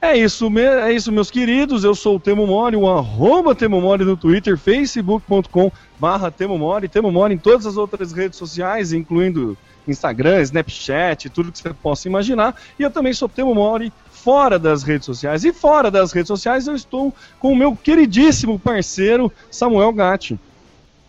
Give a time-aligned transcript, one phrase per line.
[0.00, 1.82] É isso, é isso, meus queridos.
[1.82, 6.88] Eu sou o Temo Mori, o arroba Temo Mori no Twitter, facebook.com barra Temo Mori,
[6.88, 9.56] Temo Mori em todas as outras redes sociais, incluindo
[9.88, 12.54] Instagram, Snapchat, tudo que você possa imaginar.
[12.78, 15.44] E eu também sou Temo Mori fora das redes sociais.
[15.44, 20.38] E fora das redes sociais eu estou com o meu queridíssimo parceiro Samuel Gatti.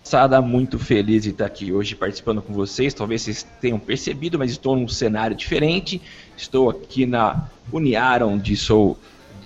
[0.07, 2.93] Sada, muito feliz de estar aqui hoje participando com vocês.
[2.93, 6.01] Talvez vocês tenham percebido, mas estou num cenário diferente.
[6.37, 8.97] Estou aqui na Uniara, onde sou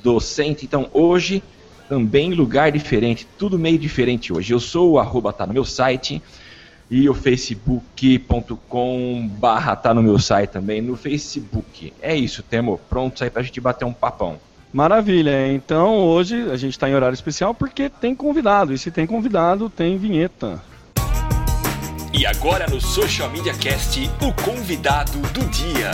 [0.03, 0.63] docente.
[0.63, 1.41] Então, hoje,
[1.89, 4.53] também lugar diferente, tudo meio diferente hoje.
[4.53, 6.22] Eu sou o arroba, tá no meu site,
[6.91, 11.91] e o facebook.com barra tá no meu site também, no Facebook.
[11.99, 12.79] É isso, Temo.
[12.88, 14.39] Pronto aí pra gente bater um papão.
[14.74, 19.06] Maravilha, então hoje a gente está em horário especial porque tem convidado, e se tem
[19.06, 20.64] convidado, tem vinheta.
[22.14, 25.92] E agora no Social Media Cast, o convidado do dia.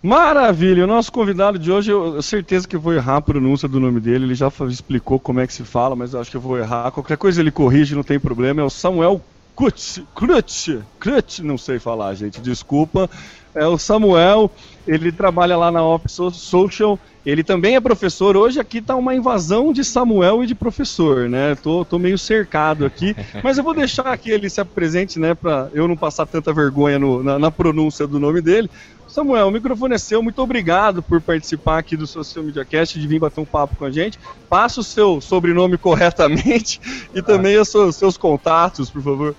[0.00, 3.68] Maravilha, o nosso convidado de hoje, eu eu certeza que eu vou errar a pronúncia
[3.68, 6.36] do nome dele, ele já explicou como é que se fala, mas eu acho que
[6.36, 6.92] eu vou errar.
[6.92, 8.60] Qualquer coisa ele corrige, não tem problema.
[8.60, 9.20] É o Samuel
[9.56, 10.68] Kutsch, Krutsch,
[11.00, 13.10] Krutsch, não sei falar, gente, desculpa.
[13.54, 14.50] É o Samuel,
[14.86, 18.36] ele trabalha lá na Op So- Social, ele também é professor.
[18.36, 21.54] Hoje aqui tá uma invasão de Samuel e de professor, né?
[21.56, 25.68] Tô, tô meio cercado aqui, mas eu vou deixar aqui ele se apresente, né, para
[25.72, 28.70] eu não passar tanta vergonha no- na, na pronúncia do nome dele.
[29.08, 30.22] Samuel, o microfone é seu.
[30.22, 33.86] Muito obrigado por participar aqui do Social Media Cast, de vir bater um papo com
[33.86, 34.18] a gente.
[34.50, 36.78] Passa o seu sobrenome corretamente
[37.14, 39.34] e também os seus, seus contatos, por favor.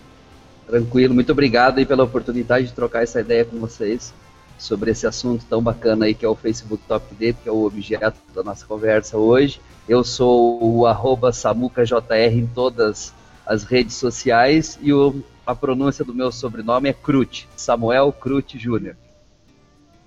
[0.70, 4.14] Tranquilo, muito obrigado aí pela oportunidade de trocar essa ideia com vocês
[4.58, 7.64] sobre esse assunto tão bacana aí que é o Facebook Top Date, que é o
[7.66, 9.60] objeto da nossa conversa hoje.
[9.88, 13.14] Eu sou o arroba SamucaJR em todas
[13.46, 18.96] as redes sociais e o- a pronúncia do meu sobrenome é Crute, Samuel Crute Júnior.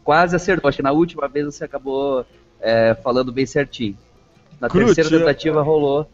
[0.04, 2.24] Quase acertou, acho que na última vez você acabou
[2.60, 3.96] é, falando bem certinho.
[4.60, 6.08] Na Crute, terceira tentativa rolou.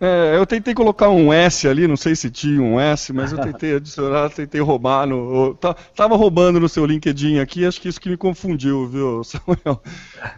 [0.00, 3.38] É, eu tentei colocar um S ali, não sei se tinha um S, mas eu
[3.38, 5.54] tentei adicionar, tentei roubar no.
[5.94, 9.82] tava roubando no seu LinkedIn aqui, acho que isso que me confundiu, viu, Samuel?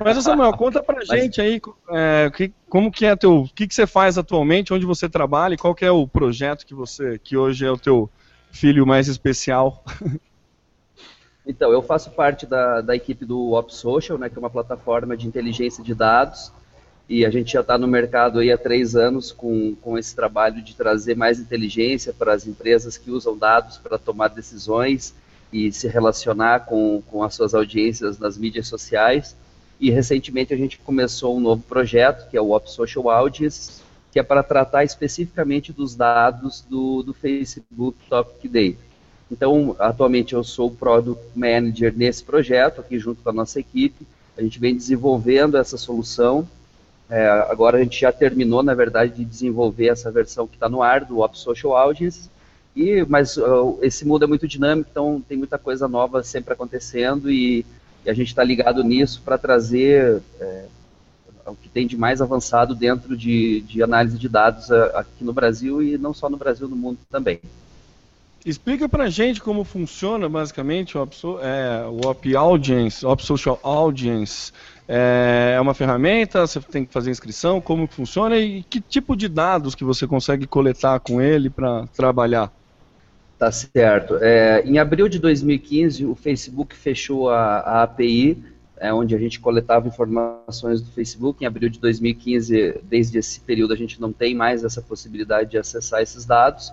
[0.01, 1.61] Mas, Samuel, conta pra gente aí
[1.91, 3.43] é, que- como que é teu.
[3.43, 6.67] O que, que você faz atualmente, onde você trabalha e qual que é o projeto
[6.67, 7.17] que você.
[7.21, 8.11] que hoje é o teu
[8.51, 9.85] filho mais especial.
[11.45, 15.27] Então, eu faço parte da, da equipe do OpSocial, né, que é uma plataforma de
[15.27, 16.53] inteligência de dados,
[17.13, 20.63] e a gente já está no mercado aí há três anos com, com esse trabalho
[20.63, 25.15] de trazer mais inteligência para as empresas que usam dados para tomar decisões
[25.53, 29.37] e se relacionar com, com as suas audiências nas mídias sociais.
[29.79, 34.19] E recentemente a gente começou um novo projeto, que é o Op Social Audience, que
[34.19, 38.83] é para tratar especificamente dos dados do, do Facebook Topic Data.
[39.31, 44.07] Então, atualmente eu sou o Product Manager nesse projeto, aqui junto com a nossa equipe.
[44.35, 46.49] A gente vem desenvolvendo essa solução.
[47.11, 50.83] É, agora a gente já terminou, na verdade, de desenvolver essa versão que está no
[50.83, 52.31] ar do Op Social Audience.
[52.75, 57.31] E, mas uh, esse mundo é muito dinâmico, então tem muita coisa nova sempre acontecendo
[57.31, 57.67] e,
[58.05, 60.65] e a gente está ligado nisso para trazer é,
[61.47, 65.35] o que tem de mais avançado dentro de, de análise de dados uh, aqui no
[65.35, 67.41] Brasil e não só no Brasil, no mundo também.
[68.45, 74.53] Explica pra gente como funciona basicamente o Op, é, o Op Audience, Op Social Audience.
[74.95, 79.27] É, é uma ferramenta, você tem que fazer inscrição, como funciona e que tipo de
[79.27, 82.53] dados que você consegue coletar com ele para trabalhar?
[83.39, 84.19] Tá certo.
[84.21, 88.45] É, em abril de 2015, o Facebook fechou a, a API,
[88.77, 91.43] é, onde a gente coletava informações do Facebook.
[91.43, 95.57] Em abril de 2015, desde esse período, a gente não tem mais essa possibilidade de
[95.57, 96.71] acessar esses dados.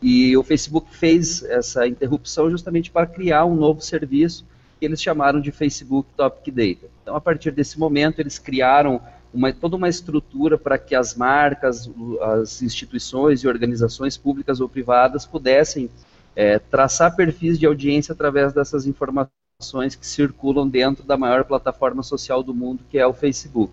[0.00, 4.46] E o Facebook fez essa interrupção justamente para criar um novo serviço
[4.78, 6.90] que eles chamaram de Facebook Topic Data.
[7.02, 9.00] Então, a partir desse momento, eles criaram
[9.32, 11.90] uma, toda uma estrutura para que as marcas,
[12.20, 15.90] as instituições e organizações públicas ou privadas pudessem
[16.34, 22.42] é, traçar perfis de audiência através dessas informações que circulam dentro da maior plataforma social
[22.42, 23.72] do mundo, que é o Facebook.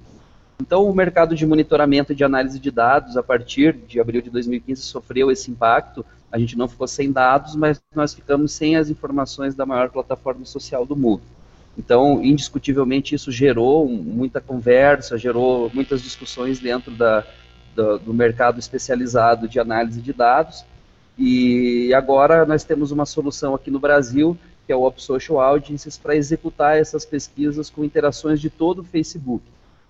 [0.60, 4.30] Então, o mercado de monitoramento e de análise de dados, a partir de abril de
[4.30, 6.06] 2015, sofreu esse impacto.
[6.32, 10.46] A gente não ficou sem dados, mas nós ficamos sem as informações da maior plataforma
[10.46, 11.22] social do mundo.
[11.78, 17.26] Então, indiscutivelmente, isso gerou muita conversa, gerou muitas discussões dentro da,
[17.76, 20.64] do, do mercado especializado de análise de dados.
[21.18, 25.98] E agora nós temos uma solução aqui no Brasil, que é o Op Social Audiences,
[25.98, 29.44] para executar essas pesquisas com interações de todo o Facebook.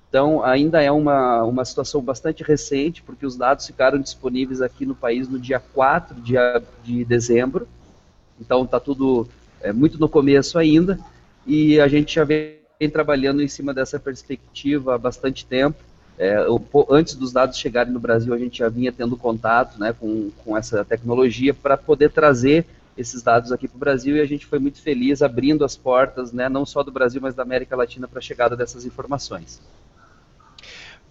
[0.10, 4.96] Então, ainda é uma, uma situação bastante recente, porque os dados ficaram disponíveis aqui no
[4.96, 6.36] país no dia 4 de,
[6.84, 7.68] de dezembro.
[8.40, 9.28] Então, está tudo
[9.62, 11.00] é, muito no começo ainda.
[11.46, 12.56] E a gente já vem
[12.92, 15.78] trabalhando em cima dessa perspectiva há bastante tempo.
[16.18, 16.38] É,
[16.90, 20.58] antes dos dados chegarem no Brasil, a gente já vinha tendo contato né, com, com
[20.58, 22.66] essa tecnologia para poder trazer
[22.98, 26.32] esses dados aqui para o Brasil e a gente foi muito feliz abrindo as portas,
[26.32, 29.62] né, não só do Brasil, mas da América Latina para a chegada dessas informações.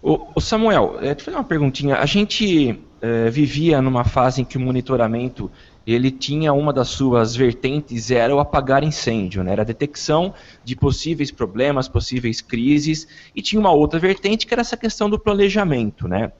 [0.07, 1.95] O, Samuel, é, te fazer uma perguntinha.
[1.95, 5.49] A gente é, vivia numa fase em que o monitoramento
[5.85, 9.53] ele tinha uma das suas vertentes era o apagar incêndio, né?
[9.53, 10.31] era a detecção
[10.63, 15.17] de possíveis problemas, possíveis crises, e tinha uma outra vertente que era essa questão do
[15.17, 16.31] planejamento, né?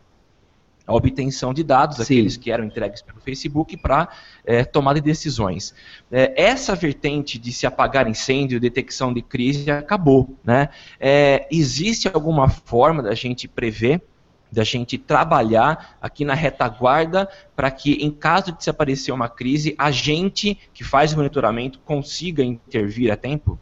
[0.85, 2.03] A obtenção de dados, Sim.
[2.03, 4.09] aqueles que eram entregues pelo Facebook, para
[4.45, 5.73] é, tomada de decisões.
[6.11, 10.37] É, essa vertente de se apagar incêndio, detecção de crise, acabou.
[10.43, 10.69] Né?
[10.99, 14.01] É, existe alguma forma da gente prever
[14.51, 19.75] da gente trabalhar aqui na retaguarda para que, em caso de se aparecer uma crise,
[19.77, 23.59] a gente que faz o monitoramento consiga intervir a tempo?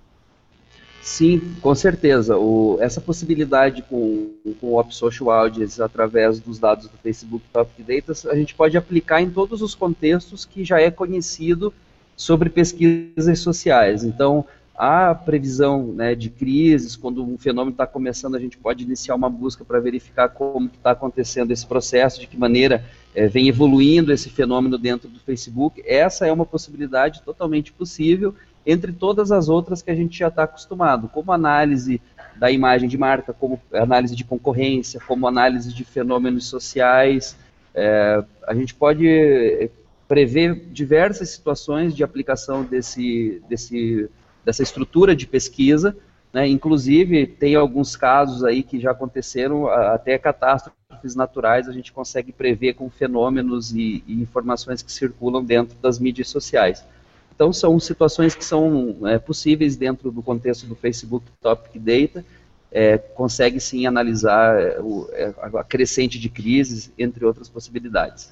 [1.03, 2.37] Sim, com certeza.
[2.37, 7.69] O, essa possibilidade com, com o Op Social Audience através dos dados do Facebook Top
[7.83, 11.73] Data, a gente pode aplicar em todos os contextos que já é conhecido
[12.15, 14.05] sobre pesquisas sociais.
[14.05, 19.15] Então, a previsão né, de crises, quando um fenômeno está começando, a gente pode iniciar
[19.15, 24.13] uma busca para verificar como está acontecendo esse processo, de que maneira é, vem evoluindo
[24.13, 25.83] esse fenômeno dentro do Facebook.
[25.85, 28.33] Essa é uma possibilidade totalmente possível
[28.65, 32.01] entre todas as outras que a gente já está acostumado, como análise
[32.35, 37.37] da imagem de marca, como análise de concorrência, como análise de fenômenos sociais.
[37.75, 39.69] É, a gente pode é,
[40.07, 44.09] prever diversas situações de aplicação desse, desse,
[44.43, 45.95] dessa estrutura de pesquisa,
[46.31, 46.47] né?
[46.47, 52.73] inclusive tem alguns casos aí que já aconteceram, até catástrofes naturais a gente consegue prever
[52.73, 56.85] com fenômenos e, e informações que circulam dentro das mídias sociais.
[57.33, 62.23] Então, são situações que são é, possíveis dentro do contexto do Facebook Topic Data,
[62.71, 68.31] é, consegue sim analisar é, o, é, a crescente de crises, entre outras possibilidades.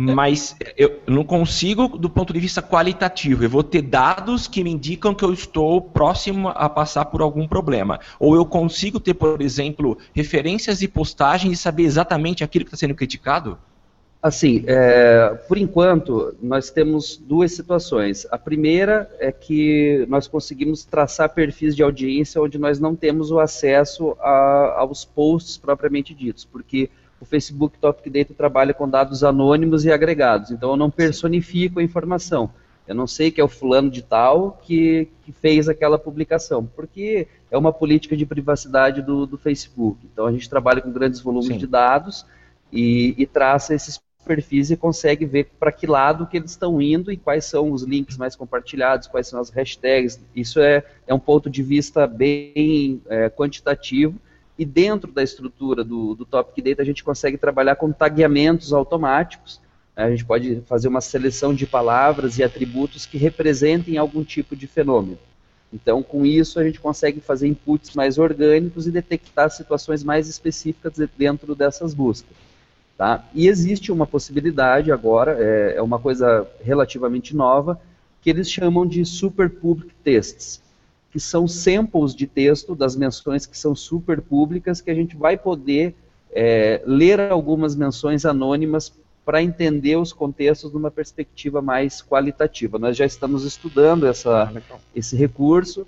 [0.00, 3.42] Mas eu não consigo do ponto de vista qualitativo.
[3.42, 7.48] Eu vou ter dados que me indicam que eu estou próximo a passar por algum
[7.48, 7.98] problema.
[8.20, 12.76] Ou eu consigo ter, por exemplo, referências e postagens e saber exatamente aquilo que está
[12.76, 13.58] sendo criticado?
[14.20, 18.26] Assim, é, por enquanto, nós temos duas situações.
[18.32, 23.38] A primeira é que nós conseguimos traçar perfis de audiência onde nós não temos o
[23.38, 29.84] acesso a, aos posts propriamente ditos, porque o Facebook Topic Data trabalha com dados anônimos
[29.84, 32.50] e agregados, então eu não personifico a informação.
[32.88, 37.28] Eu não sei que é o fulano de tal que, que fez aquela publicação, porque
[37.50, 40.00] é uma política de privacidade do, do Facebook.
[40.10, 41.58] Então a gente trabalha com grandes volumes Sim.
[41.58, 42.24] de dados
[42.72, 47.10] e, e traça esses perfis e consegue ver para que lado que eles estão indo
[47.10, 50.20] e quais são os links mais compartilhados, quais são as hashtags.
[50.36, 54.14] Isso é, é um ponto de vista bem é, quantitativo
[54.58, 59.60] e dentro da estrutura do, do Topic Data a gente consegue trabalhar com tagueamentos automáticos
[59.98, 64.68] a gente pode fazer uma seleção de palavras e atributos que representem algum tipo de
[64.68, 65.18] fenômeno.
[65.72, 70.94] Então, com isso, a gente consegue fazer inputs mais orgânicos e detectar situações mais específicas
[71.18, 72.30] dentro dessas buscas.
[72.98, 73.24] Tá?
[73.32, 77.80] E existe uma possibilidade agora, é, é uma coisa relativamente nova,
[78.20, 80.60] que eles chamam de Super Public Tests,
[81.12, 85.38] que são samples de texto das menções que são super públicas, que a gente vai
[85.38, 85.94] poder
[86.32, 88.92] é, ler algumas menções anônimas
[89.24, 92.80] para entender os contextos numa perspectiva mais qualitativa.
[92.80, 95.86] Nós já estamos estudando essa, ah, esse recurso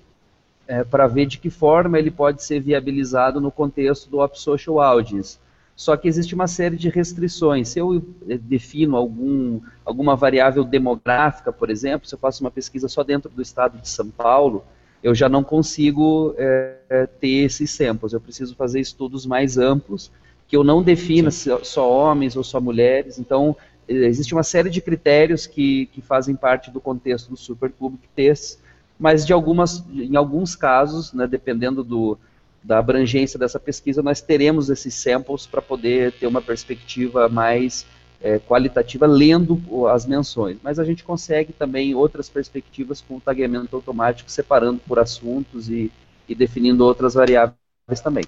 [0.68, 4.80] é, para ver de que forma ele pode ser viabilizado no contexto do Op Social
[4.80, 5.38] Audience.
[5.80, 7.70] Só que existe uma série de restrições.
[7.70, 12.86] Se eu é, defino algum, alguma variável demográfica, por exemplo, se eu faço uma pesquisa
[12.86, 14.62] só dentro do estado de São Paulo,
[15.02, 18.12] eu já não consigo é, ter esses samples.
[18.12, 20.12] Eu preciso fazer estudos mais amplos
[20.46, 23.18] que eu não defina só homens ou só mulheres.
[23.18, 23.56] Então,
[23.88, 28.58] existe uma série de critérios que, que fazem parte do contexto do Super Public Test,
[28.98, 32.18] mas de algumas, em alguns casos, né, dependendo do,
[32.62, 37.86] da abrangência dessa pesquisa, nós teremos esses samples para poder ter uma perspectiva mais
[38.22, 40.58] é, qualitativa lendo as menções.
[40.62, 45.90] Mas a gente consegue também outras perspectivas com o tagueamento automático, separando por assuntos e,
[46.28, 47.56] e definindo outras variáveis
[48.02, 48.24] também.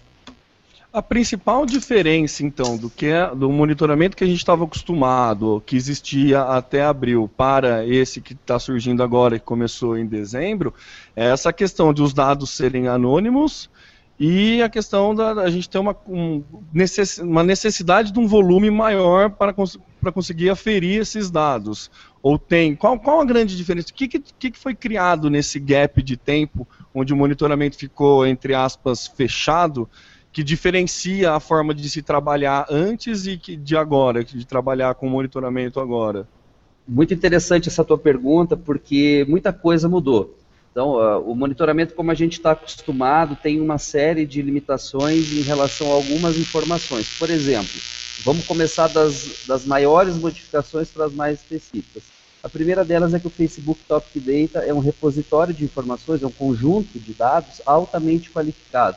[0.92, 5.74] A principal diferença, então, do que é, do monitoramento que a gente estava acostumado, que
[5.74, 10.74] existia até abril, para esse que está surgindo agora, que começou em dezembro,
[11.16, 13.70] é essa questão de os dados serem anônimos
[14.18, 16.42] e a questão da a gente ter uma, um,
[16.72, 21.90] necess, uma necessidade de um volume maior para, cons, para conseguir aferir esses dados.
[22.22, 22.76] Ou tem?
[22.76, 23.88] Qual, qual a grande diferença?
[23.90, 28.54] O que, que, que foi criado nesse gap de tempo onde o monitoramento ficou, entre
[28.54, 29.88] aspas, fechado?
[30.32, 35.06] que diferencia a forma de se trabalhar antes e que, de agora, de trabalhar com
[35.06, 36.26] monitoramento agora?
[36.88, 40.34] Muito interessante essa tua pergunta, porque muita coisa mudou.
[40.72, 45.42] Então, uh, o monitoramento, como a gente está acostumado, tem uma série de limitações em
[45.42, 47.06] relação a algumas informações.
[47.18, 47.70] Por exemplo,
[48.24, 52.04] vamos começar das, das maiores modificações para as mais específicas.
[52.42, 56.26] A primeira delas é que o Facebook Topic Data é um repositório de informações, é
[56.26, 58.96] um conjunto de dados altamente qualificado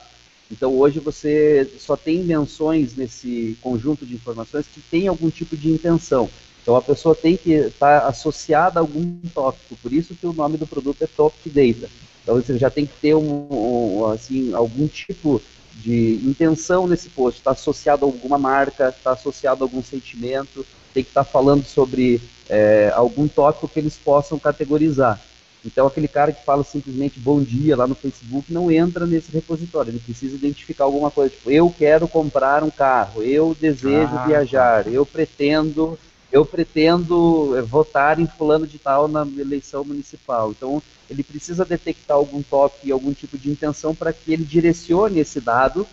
[0.52, 5.72] então hoje você só tem menções nesse conjunto de informações que tem algum tipo de
[5.72, 6.30] intenção.
[6.66, 10.34] Então a pessoa tem que estar tá associada a algum tópico, por isso que o
[10.34, 11.88] nome do produto é Topic Data.
[12.24, 15.40] Então você já tem que ter um, um assim, algum tipo
[15.76, 21.04] de intenção nesse post, está associado a alguma marca, está associado a algum sentimento, tem
[21.04, 22.20] que estar tá falando sobre
[22.50, 25.22] é, algum tópico que eles possam categorizar.
[25.64, 29.90] Então, aquele cara que fala simplesmente bom dia lá no Facebook não entra nesse repositório.
[29.90, 34.84] Ele precisa identificar alguma coisa, tipo, eu quero comprar um carro, eu desejo ah, viajar,
[34.84, 34.90] tá.
[34.90, 35.98] eu pretendo,
[36.36, 40.52] eu pretendo eh, votar em fulano de tal na eleição municipal.
[40.52, 45.40] Então, ele precisa detectar algum toque, algum tipo de intenção para que ele direcione esse
[45.40, 45.88] dado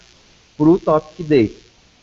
[0.58, 1.62] para o topic date.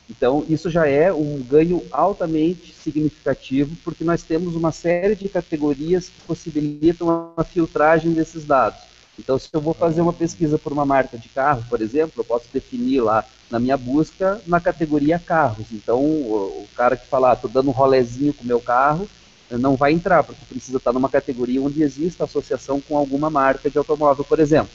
[0.10, 6.08] Então, isso já é um ganho altamente significativo, porque nós temos uma série de categorias
[6.08, 8.80] que possibilitam a filtragem desses dados.
[9.20, 12.24] Então, se eu vou fazer uma pesquisa por uma marca de carro, por exemplo, eu
[12.24, 15.68] posso definir lá na minha busca na categoria carros.
[15.74, 19.10] Então, o, cara que fala, estou ah, dando um rolezinho com o meu carro,
[19.52, 23.78] não vai entrar, porque precisa estar numa categoria onde exista associação com alguma marca de
[23.78, 24.72] automóvel, por exemplo.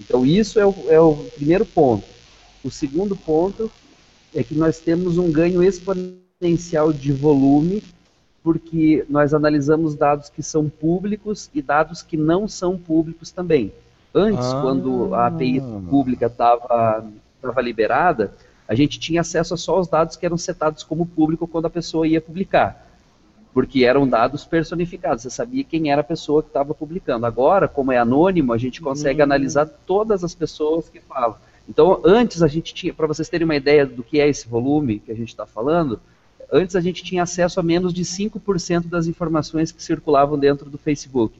[0.00, 2.04] Então, isso é o, é o primeiro ponto.
[2.64, 3.70] O segundo ponto
[4.34, 7.80] é que nós temos um ganho exponencial de volume,
[8.42, 13.72] porque nós analisamos dados que são públicos e dados que não são públicos também.
[14.14, 14.60] Antes, ah.
[14.62, 17.04] quando a API pública estava
[17.60, 18.32] liberada,
[18.68, 21.70] a gente tinha acesso a só aos dados que eram setados como público quando a
[21.70, 22.86] pessoa ia publicar.
[23.52, 27.26] Porque eram dados personificados, você sabia quem era a pessoa que estava publicando.
[27.26, 29.24] Agora, como é anônimo, a gente consegue hum.
[29.24, 31.36] analisar todas as pessoas que falam.
[31.68, 35.00] Então, antes a gente tinha, para vocês terem uma ideia do que é esse volume
[35.00, 35.98] que a gente está falando,
[36.52, 40.78] antes a gente tinha acesso a menos de 5% das informações que circulavam dentro do
[40.78, 41.38] Facebook.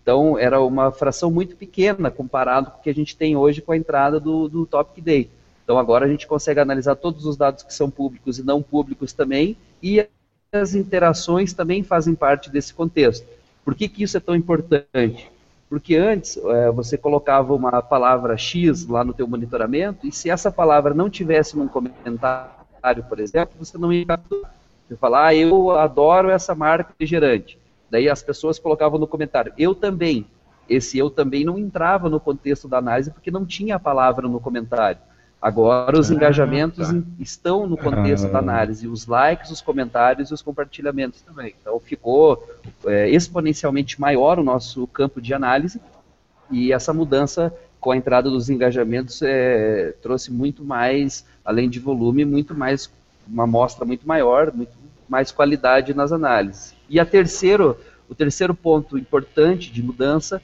[0.00, 3.72] Então, era uma fração muito pequena comparado com o que a gente tem hoje com
[3.72, 5.30] a entrada do, do Topic Day.
[5.64, 9.12] Então, agora a gente consegue analisar todos os dados que são públicos e não públicos
[9.12, 10.06] também, e
[10.52, 13.26] as interações também fazem parte desse contexto.
[13.64, 15.30] Por que, que isso é tão importante?
[15.68, 20.52] Porque antes é, você colocava uma palavra X lá no teu monitoramento e se essa
[20.52, 24.54] palavra não tivesse num comentário, por exemplo, você não ia capturar.
[24.86, 27.58] Você fala, ah, eu adoro essa marca refrigerante.
[27.90, 30.26] Daí as pessoas colocavam no comentário, eu também.
[30.68, 34.40] Esse eu também não entrava no contexto da análise porque não tinha a palavra no
[34.40, 34.98] comentário.
[35.40, 37.02] Agora os ah, engajamentos tá.
[37.20, 38.30] estão no contexto ah.
[38.30, 41.54] da análise, os likes, os comentários e os compartilhamentos também.
[41.60, 42.44] Então ficou
[42.86, 45.80] é, exponencialmente maior o nosso campo de análise
[46.50, 52.24] e essa mudança com a entrada dos engajamentos é, trouxe muito mais, além de volume,
[52.24, 52.90] muito mais
[53.28, 54.72] uma amostra muito maior, muito
[55.08, 56.74] mais qualidade nas análises.
[56.88, 57.76] E a terceiro,
[58.08, 60.40] o terceiro ponto importante de mudança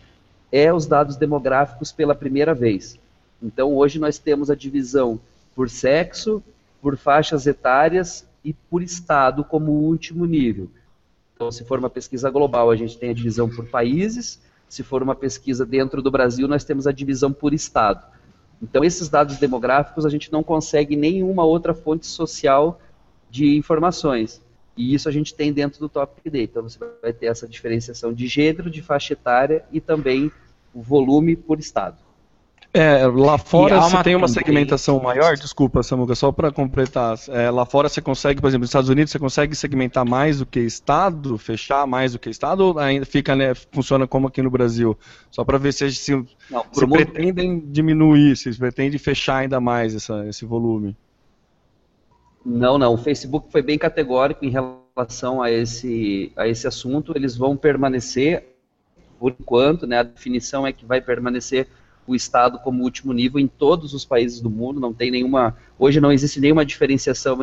[0.50, 2.98] é os dados demográficos pela primeira vez.
[3.42, 5.20] Então, hoje nós temos a divisão
[5.54, 6.42] por sexo,
[6.80, 10.68] por faixas etárias e por estado como último nível.
[11.34, 15.02] Então, se for uma pesquisa global, a gente tem a divisão por países, se for
[15.02, 18.06] uma pesquisa dentro do Brasil, nós temos a divisão por estado.
[18.62, 22.80] Então, esses dados demográficos a gente não consegue nenhuma outra fonte social
[23.28, 24.40] de informações.
[24.76, 26.38] E isso a gente tem dentro do Topic Data.
[26.38, 30.30] Então, você vai ter essa diferenciação de gênero, de faixa etária e também
[30.72, 31.98] o volume por estado.
[32.74, 37.18] É, lá fora você tem uma segmentação maior, desculpa, Samuca, só para completar.
[37.28, 40.46] É, lá fora você consegue, por exemplo, nos Estados Unidos você consegue segmentar mais do
[40.46, 44.50] que estado, fechar mais do que estado, ou ainda fica, né, funciona como aqui no
[44.50, 44.98] Brasil?
[45.30, 46.12] Só para ver se, se,
[46.50, 46.92] Não, se mundo...
[46.92, 50.96] pretendem diminuir, se pretendem fechar ainda mais essa, esse volume.
[52.44, 52.94] Não, não.
[52.94, 57.12] O Facebook foi bem categórico em relação a esse, a esse assunto.
[57.14, 58.56] Eles vão permanecer,
[59.18, 61.68] por enquanto, né, a definição é que vai permanecer
[62.06, 64.80] o Estado como último nível em todos os países do mundo.
[64.80, 65.56] Não tem nenhuma.
[65.78, 67.38] Hoje não existe nenhuma diferenciação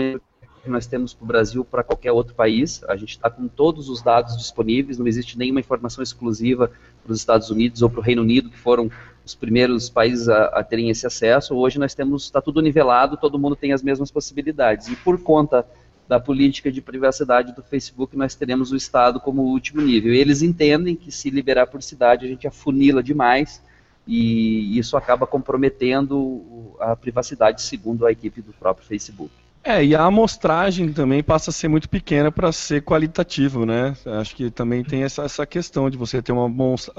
[0.61, 2.83] que nós temos para o Brasil para qualquer outro país.
[2.83, 6.69] A gente está com todos os dados disponíveis, não existe nenhuma informação exclusiva
[7.03, 8.91] para os Estados Unidos ou para o Reino Unido, que foram
[9.29, 11.55] os primeiros países a, a terem esse acesso.
[11.55, 14.87] Hoje nós temos, está tudo nivelado, todo mundo tem as mesmas possibilidades.
[14.87, 15.65] E por conta
[16.07, 20.13] da política de privacidade do Facebook, nós teremos o Estado como último nível.
[20.13, 23.61] Eles entendem que se liberar por cidade, a gente afunila demais
[24.07, 29.31] e isso acaba comprometendo a privacidade, segundo a equipe do próprio Facebook.
[29.69, 33.95] É, e a amostragem também passa a ser muito pequena para ser qualitativo, né?
[34.19, 36.49] Acho que também tem essa, essa questão de você ter uma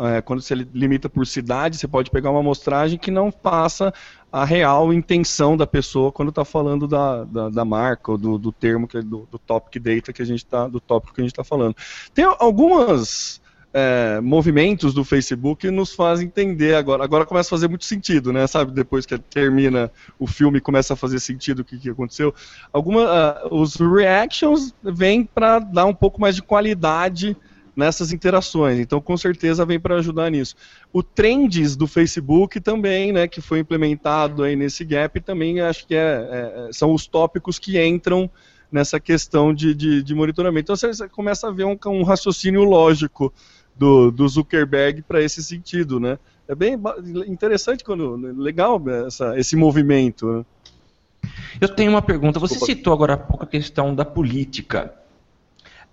[0.09, 3.93] é, quando você limita por cidade, você pode pegar uma amostragem que não passa
[4.31, 8.53] a real intenção da pessoa quando está falando da, da, da, marca ou do, do
[8.53, 11.33] termo que do, do topic data que a gente tá, do tópico que a gente
[11.33, 11.75] está falando.
[12.15, 13.40] Tem algumas
[13.73, 17.05] é, movimentos do Facebook nos fazem entender agora.
[17.05, 18.47] Agora começa a fazer muito sentido, né?
[18.47, 22.35] Sabe, depois que termina o filme começa a fazer sentido o que, que aconteceu.
[22.73, 27.37] Alguma, uh, os reactions vêm para dar um pouco mais de qualidade
[27.77, 28.79] nessas interações.
[28.79, 30.57] Então, com certeza vem para ajudar nisso.
[30.93, 35.95] O trends do Facebook também, né, que foi implementado aí nesse gap, também acho que
[35.95, 38.29] é, é, são os tópicos que entram
[38.71, 40.73] nessa questão de, de, de monitoramento.
[40.73, 43.33] Então, você começa a ver um, um raciocínio lógico
[43.81, 46.19] do, do Zuckerberg para esse sentido, né?
[46.47, 46.77] É bem
[47.27, 50.27] interessante quando legal essa, esse movimento.
[50.27, 50.45] Né?
[51.59, 52.39] Eu tenho uma pergunta.
[52.39, 52.67] Você Opa.
[52.67, 54.93] citou agora há pouco a questão da política.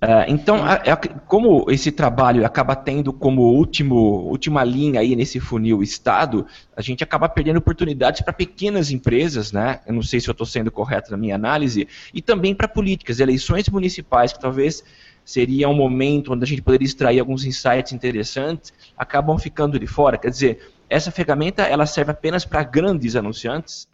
[0.04, 5.40] Uh, então, a, a, como esse trabalho acaba tendo como último, última linha aí nesse
[5.40, 6.46] funil Estado,
[6.76, 9.80] a gente acaba perdendo oportunidades para pequenas empresas, né?
[9.88, 13.20] Eu não sei se eu estou sendo correto na minha análise, e também para políticas,
[13.20, 14.84] eleições municipais que talvez
[15.28, 20.18] seria um momento onde a gente poderia extrair alguns insights interessantes, acabam ficando de fora.
[20.18, 23.90] Quer dizer, essa ferramenta ela serve apenas para grandes anunciantes?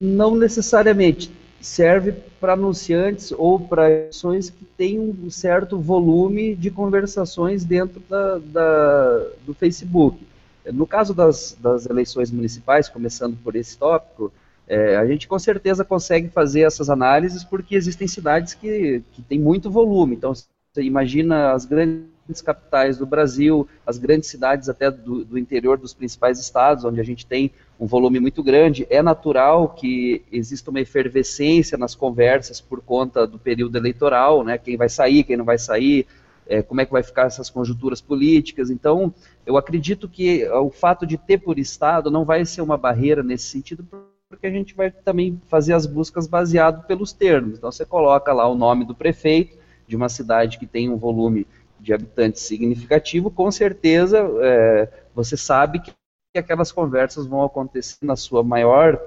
[0.00, 1.30] Não necessariamente.
[1.60, 8.38] Serve para anunciantes ou para ações que têm um certo volume de conversações dentro da,
[8.38, 10.26] da, do Facebook.
[10.72, 14.32] No caso das, das eleições municipais, começando por esse tópico,
[14.68, 19.40] é, a gente com certeza consegue fazer essas análises porque existem cidades que, que têm
[19.40, 20.14] muito volume.
[20.14, 25.78] Então, você imagina as grandes capitais do Brasil, as grandes cidades até do, do, interior
[25.78, 27.50] dos principais estados, onde a gente tem
[27.80, 28.86] um volume muito grande.
[28.90, 34.58] É natural que exista uma efervescência nas conversas por conta do período eleitoral, né?
[34.58, 36.06] quem vai sair, quem não vai sair,
[36.46, 38.68] é, como é que vai ficar essas conjunturas políticas.
[38.68, 39.14] Então,
[39.46, 43.46] eu acredito que o fato de ter por estado não vai ser uma barreira nesse
[43.46, 43.86] sentido,
[44.28, 47.58] porque a gente vai também fazer as buscas baseado pelos termos.
[47.58, 51.46] Então você coloca lá o nome do prefeito de uma cidade que tem um volume
[51.80, 55.92] de habitantes significativo, com certeza é, você sabe que
[56.36, 59.00] aquelas conversas vão acontecer na sua maior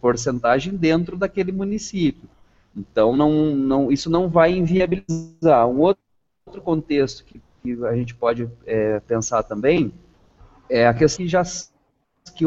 [0.00, 2.28] porcentagem dentro daquele município.
[2.74, 5.68] Então não, não, isso não vai inviabilizar.
[5.68, 7.40] Um outro contexto que
[7.84, 9.92] a gente pode é, pensar também
[10.68, 11.42] é a questão que já
[12.34, 12.44] que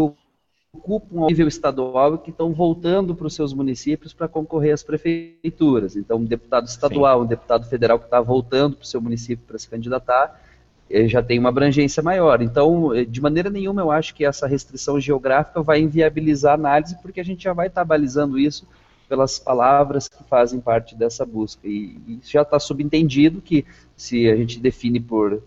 [0.78, 4.84] ocupam o nível estadual e que estão voltando para os seus municípios para concorrer às
[4.84, 5.96] prefeituras.
[5.96, 7.26] Então, um deputado estadual, Sim.
[7.26, 10.42] um deputado federal que está voltando para o seu município para se candidatar,
[10.90, 12.42] eh, já tem uma abrangência maior.
[12.42, 16.98] Então, eh, de maneira nenhuma, eu acho que essa restrição geográfica vai inviabilizar a análise,
[17.02, 18.68] porque a gente já vai estar tá balizando isso
[19.10, 21.68] pelas palavras que fazem parte dessa busca.
[21.68, 25.42] E, e já está subentendido que se a gente define por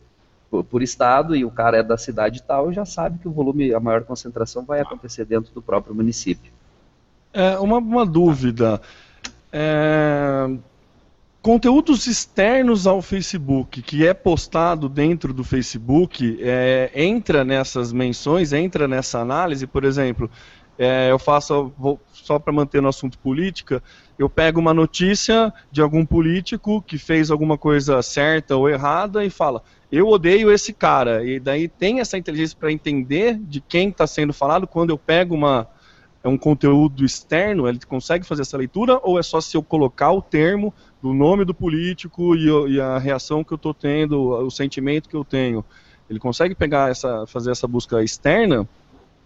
[0.51, 3.73] por, por, estado e o cara é da cidade tal, já sabe que o volume,
[3.73, 6.53] a maior concentração vai acontecer dentro do próprio município.
[7.33, 8.81] É, uma, uma dúvida.
[9.53, 10.51] É,
[11.41, 18.89] conteúdos externos ao Facebook, que é postado dentro do Facebook, é, entra nessas menções, entra
[18.89, 20.29] nessa análise, por exemplo,
[20.83, 23.83] é, eu faço, vou, só para manter no assunto política,
[24.19, 29.29] eu pego uma notícia de algum político que fez alguma coisa certa ou errada e
[29.29, 29.63] fala,
[29.93, 31.23] eu odeio esse cara.
[31.23, 35.35] E daí tem essa inteligência para entender de quem está sendo falado quando eu pego
[35.35, 35.69] uma,
[36.25, 40.13] é um conteúdo externo, ele consegue fazer essa leitura ou é só se eu colocar
[40.13, 44.51] o termo do nome do político e, e a reação que eu estou tendo, o
[44.51, 45.63] sentimento que eu tenho?
[46.09, 48.67] Ele consegue pegar essa, fazer essa busca externa?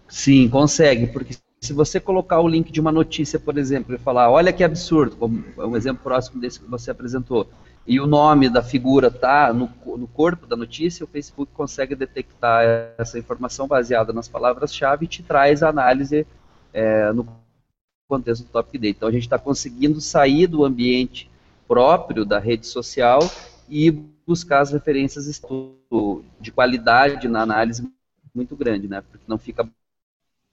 [0.07, 4.29] Sim, consegue, porque se você colocar o link de uma notícia, por exemplo, e falar,
[4.29, 7.49] olha que absurdo, como um exemplo próximo desse que você apresentou,
[7.87, 12.63] e o nome da figura está no, no, corpo da notícia, o Facebook consegue detectar
[12.97, 16.25] essa informação baseada nas palavras-chave e te traz a análise
[16.73, 17.27] é, no
[18.07, 18.91] contexto do Topic Day.
[18.91, 21.29] Então a gente está conseguindo sair do ambiente
[21.67, 23.19] próprio da rede social
[23.69, 25.41] e buscar as referências
[26.39, 27.87] de qualidade na análise
[28.33, 29.01] muito grande, né?
[29.01, 29.67] Porque não fica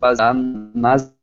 [0.02, 0.36] baseado
[0.74, 1.14] nas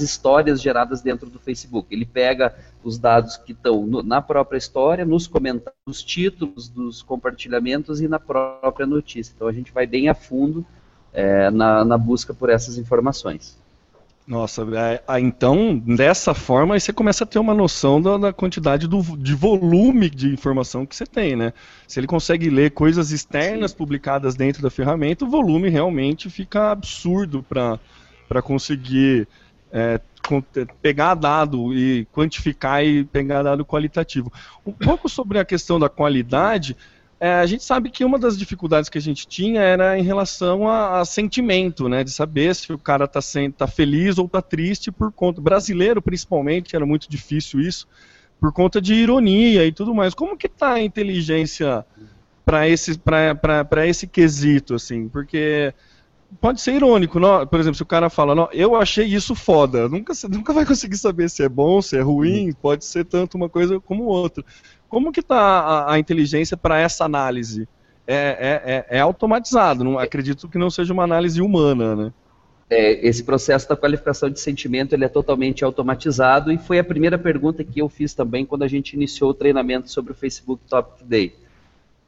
[0.00, 1.94] histórias geradas dentro do Facebook.
[1.94, 7.02] Ele pega os dados que estão no, na própria história, nos comentários, nos títulos dos
[7.02, 9.32] compartilhamentos e na própria notícia.
[9.36, 10.64] Então a gente vai bem a fundo
[11.12, 13.62] é, na, na, busca por essas informações.
[14.26, 18.88] Nossa, é, então dessa forma aí você começa a ter uma noção da, da, quantidade
[18.88, 21.52] do, de volume de informação que você tem, né?
[21.86, 23.76] Se ele consegue ler coisas externas Sim.
[23.76, 27.78] publicadas dentro da ferramenta, o volume realmente fica absurdo para
[28.42, 29.28] conseguir
[29.72, 30.00] é,
[30.80, 34.32] pegar dado e quantificar e pegar dado qualitativo.
[34.64, 36.76] Um pouco sobre a questão da qualidade,
[37.20, 40.68] é, a gente sabe que uma das dificuldades que a gente tinha era em relação
[40.68, 43.20] a, a sentimento, né, de saber se o cara está
[43.56, 47.88] tá feliz ou está triste por conta brasileiro, principalmente, era muito difícil isso,
[48.40, 50.14] por conta de ironia e tudo mais.
[50.14, 51.84] Como que está a inteligência
[52.44, 55.08] para esse para esse quesito assim?
[55.08, 55.72] Porque
[56.40, 57.46] pode ser irônico, não?
[57.46, 60.96] por exemplo, se o cara fala, não, eu achei isso foda, nunca, nunca vai conseguir
[60.96, 62.54] saber se é bom, se é ruim, uhum.
[62.60, 64.44] pode ser tanto uma coisa como outra.
[64.88, 67.68] Como que está a, a, inteligência para essa análise?
[68.06, 72.12] É, é, é, é automatizado, não, acredito que não seja uma análise humana, né?
[72.68, 77.18] É, esse processo da qualificação de sentimento ele é totalmente automatizado e foi a primeira
[77.18, 81.06] pergunta que eu fiz também quando a gente iniciou o treinamento sobre o Facebook Topic
[81.06, 81.34] Day.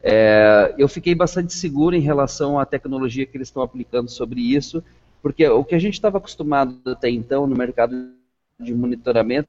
[0.09, 4.81] É, eu fiquei bastante seguro em relação à tecnologia que eles estão aplicando sobre isso,
[5.21, 8.12] porque o que a gente estava acostumado até então no mercado
[8.61, 9.49] de monitoramento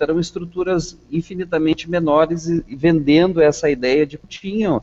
[0.00, 4.82] eram estruturas infinitamente menores e, vendendo essa ideia de que tinham,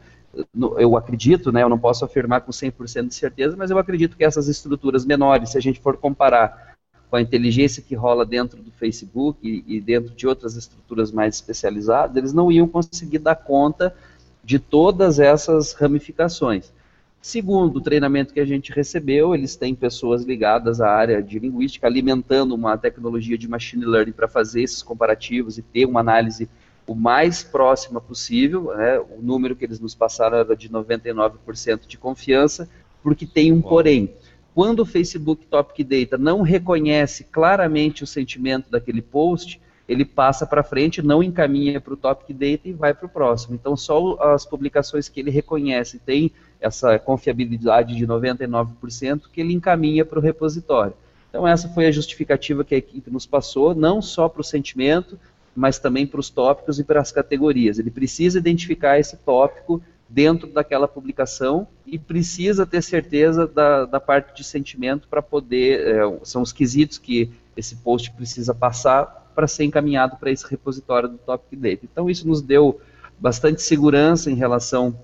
[0.77, 4.23] eu acredito, né, eu não posso afirmar com 100% de certeza, mas eu acredito que
[4.23, 6.75] essas estruturas menores, se a gente for comparar
[7.09, 11.33] com a inteligência que rola dentro do Facebook e, e dentro de outras estruturas mais
[11.33, 13.95] especializadas, eles não iam conseguir dar conta
[14.43, 16.73] de todas essas ramificações.
[17.21, 21.87] Segundo o treinamento que a gente recebeu, eles têm pessoas ligadas à área de linguística,
[21.87, 26.49] alimentando uma tecnologia de machine learning para fazer esses comparativos e ter uma análise
[26.85, 28.73] o mais próxima possível.
[28.75, 28.99] Né?
[28.99, 32.67] O número que eles nos passaram era de 99% de confiança,
[33.01, 33.69] porque tem um Uau.
[33.69, 34.13] porém.
[34.53, 40.63] Quando o Facebook Topic Data não reconhece claramente o sentimento daquele post, ele passa para
[40.63, 43.55] frente, não encaminha para o topic data e vai para o próximo.
[43.55, 50.05] Então, só as publicações que ele reconhece tem essa confiabilidade de 99% que ele encaminha
[50.05, 50.93] para o repositório.
[51.29, 55.19] Então, essa foi a justificativa que a equipe nos passou, não só para o sentimento,
[55.55, 57.77] mas também para os tópicos e para as categorias.
[57.77, 64.35] Ele precisa identificar esse tópico dentro daquela publicação e precisa ter certeza da, da parte
[64.35, 65.87] de sentimento para poder.
[65.87, 71.09] É, são os quesitos que esse post precisa passar para ser encaminhado para esse repositório
[71.09, 71.79] do Topic Data.
[71.83, 72.79] Então, isso nos deu
[73.19, 74.97] bastante segurança em relação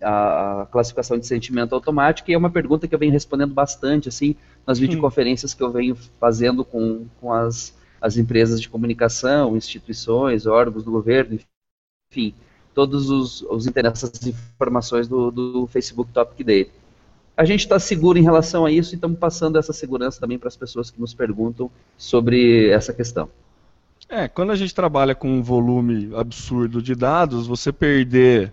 [0.00, 4.36] à classificação de sentimento automático, e é uma pergunta que eu venho respondendo bastante, assim,
[4.66, 10.84] nas videoconferências que eu venho fazendo com, com as, as empresas de comunicação, instituições, órgãos
[10.84, 11.38] do governo,
[12.10, 12.34] enfim,
[12.74, 16.70] todos os, os essas informações do, do Facebook Topic Day.
[17.36, 20.48] A gente está seguro em relação a isso e estamos passando essa segurança também para
[20.48, 23.28] as pessoas que nos perguntam sobre essa questão.
[24.08, 28.52] É, quando a gente trabalha com um volume absurdo de dados, você perder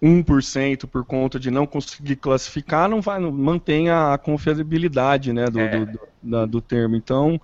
[0.00, 5.60] 1% por conta de não conseguir classificar, não vai, não mantém a confiabilidade né, do,
[5.60, 5.84] é.
[5.84, 6.94] do, do, do, termo.
[6.94, 7.40] Então,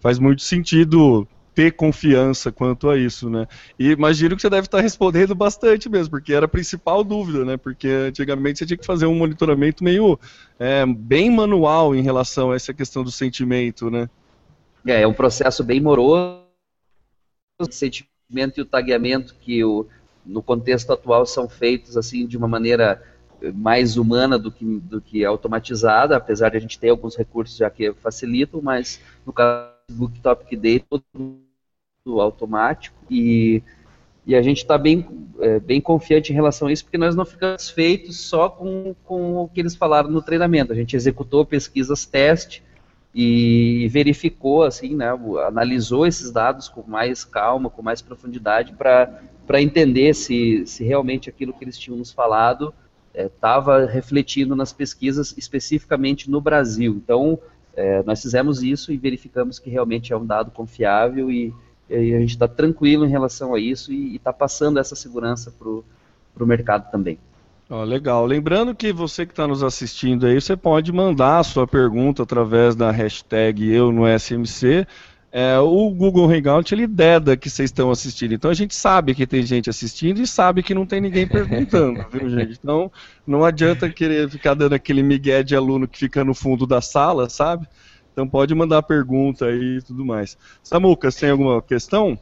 [0.00, 3.46] faz muito sentido ter confiança quanto a isso, né?
[3.78, 7.56] E imagino que você deve estar respondendo bastante mesmo, porque era a principal dúvida, né?
[7.56, 10.18] Porque antigamente você tinha que fazer um monitoramento meio
[10.58, 14.08] é, bem manual em relação a essa questão do sentimento, né?
[14.86, 16.45] É, é um processo bem moroso.
[17.70, 19.86] Sentimento e o tagueamento que o,
[20.24, 23.02] no contexto atual são feitos assim de uma maneira
[23.54, 27.70] mais humana do que, do que automatizada, apesar de a gente ter alguns recursos já
[27.70, 33.62] que facilitam, mas no caso do Book Topic Day, todo automático e,
[34.26, 35.06] e a gente está bem,
[35.40, 39.36] é, bem confiante em relação a isso, porque nós não ficamos feitos só com, com
[39.36, 40.72] o que eles falaram no treinamento.
[40.72, 42.62] A gente executou pesquisas teste
[43.18, 45.08] e verificou, assim, né,
[45.46, 51.54] analisou esses dados com mais calma, com mais profundidade para entender se, se realmente aquilo
[51.54, 52.74] que eles tinham nos falado
[53.14, 56.92] estava é, refletindo nas pesquisas especificamente no Brasil.
[57.02, 57.38] Então,
[57.74, 61.54] é, nós fizemos isso e verificamos que realmente é um dado confiável e,
[61.88, 65.70] e a gente está tranquilo em relação a isso e está passando essa segurança para
[65.70, 67.18] o mercado também.
[67.68, 68.24] Oh, legal.
[68.24, 72.76] Lembrando que você que está nos assistindo aí, você pode mandar a sua pergunta através
[72.76, 74.86] da hashtag eu no SMC.
[75.32, 78.32] É, o Google Hangout ele deda que vocês estão assistindo.
[78.34, 82.06] Então a gente sabe que tem gente assistindo e sabe que não tem ninguém perguntando,
[82.08, 82.52] viu, gente?
[82.52, 82.90] Então
[83.26, 87.28] não adianta querer ficar dando aquele migué de aluno que fica no fundo da sala,
[87.28, 87.66] sabe?
[88.12, 90.38] Então pode mandar pergunta aí e tudo mais.
[90.62, 92.16] Samuca, você tem alguma questão?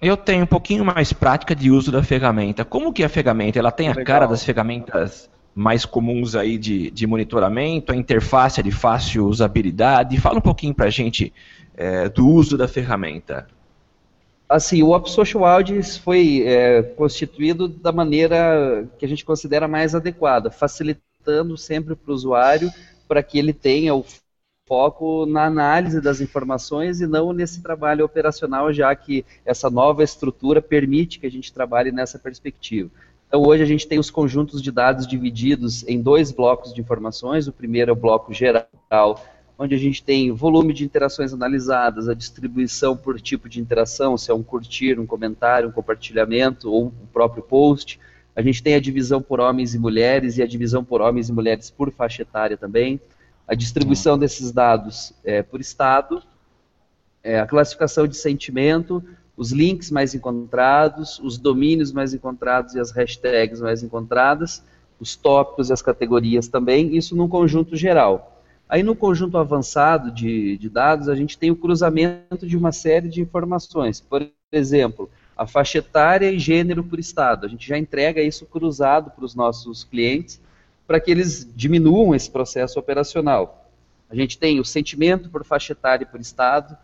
[0.00, 2.64] Eu tenho um pouquinho mais prática de uso da ferramenta.
[2.64, 4.04] Como que a ferramenta ela tem a Legal.
[4.04, 10.20] cara das ferramentas mais comuns aí de, de monitoramento, a interface é de fácil usabilidade?
[10.20, 11.32] Fala um pouquinho para a gente
[11.76, 13.48] é, do uso da ferramenta.
[14.48, 19.94] Assim, o Op Social Audits foi é, constituído da maneira que a gente considera mais
[19.94, 22.70] adequada, facilitando sempre para o usuário
[23.06, 24.04] para que ele tenha o
[24.68, 30.60] foco na análise das informações e não nesse trabalho operacional, já que essa nova estrutura
[30.60, 32.90] permite que a gente trabalhe nessa perspectiva.
[33.26, 37.48] Então, hoje a gente tem os conjuntos de dados divididos em dois blocos de informações.
[37.48, 39.22] O primeiro é o bloco geral,
[39.58, 44.30] onde a gente tem volume de interações analisadas, a distribuição por tipo de interação, se
[44.30, 47.98] é um curtir, um comentário, um compartilhamento ou o próprio post.
[48.36, 51.32] A gente tem a divisão por homens e mulheres e a divisão por homens e
[51.32, 53.00] mulheres por faixa etária também
[53.48, 54.18] a distribuição uhum.
[54.18, 56.22] desses dados é, por estado,
[57.22, 59.02] é, a classificação de sentimento,
[59.36, 64.62] os links mais encontrados, os domínios mais encontrados e as hashtags mais encontradas,
[65.00, 68.42] os tópicos e as categorias também, isso num conjunto geral.
[68.68, 73.08] Aí no conjunto avançado de, de dados, a gente tem o cruzamento de uma série
[73.08, 73.98] de informações.
[73.98, 77.46] Por exemplo, a faixa etária e gênero por estado.
[77.46, 80.38] A gente já entrega isso cruzado para os nossos clientes
[80.88, 83.70] para que eles diminuam esse processo operacional.
[84.08, 86.74] A gente tem o sentimento por faixa etária e por estado.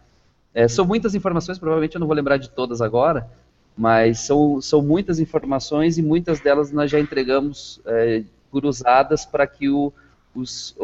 [0.52, 3.26] É, são muitas informações, provavelmente eu não vou lembrar de todas agora,
[3.74, 9.70] mas são, são muitas informações e muitas delas nós já entregamos é, cruzadas para que
[9.70, 9.90] o,
[10.34, 10.76] os,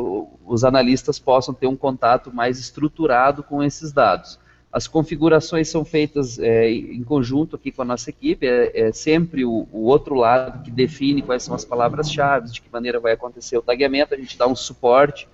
[0.47, 4.39] os analistas possam ter um contato mais estruturado com esses dados.
[4.73, 9.45] As configurações são feitas é, em conjunto aqui com a nossa equipe, é, é sempre
[9.45, 13.59] o, o, outro lado que define quais são as palavras-chave, de que maneira vai acontecer
[13.59, 15.27] o tagueamento, a gente dá um suporte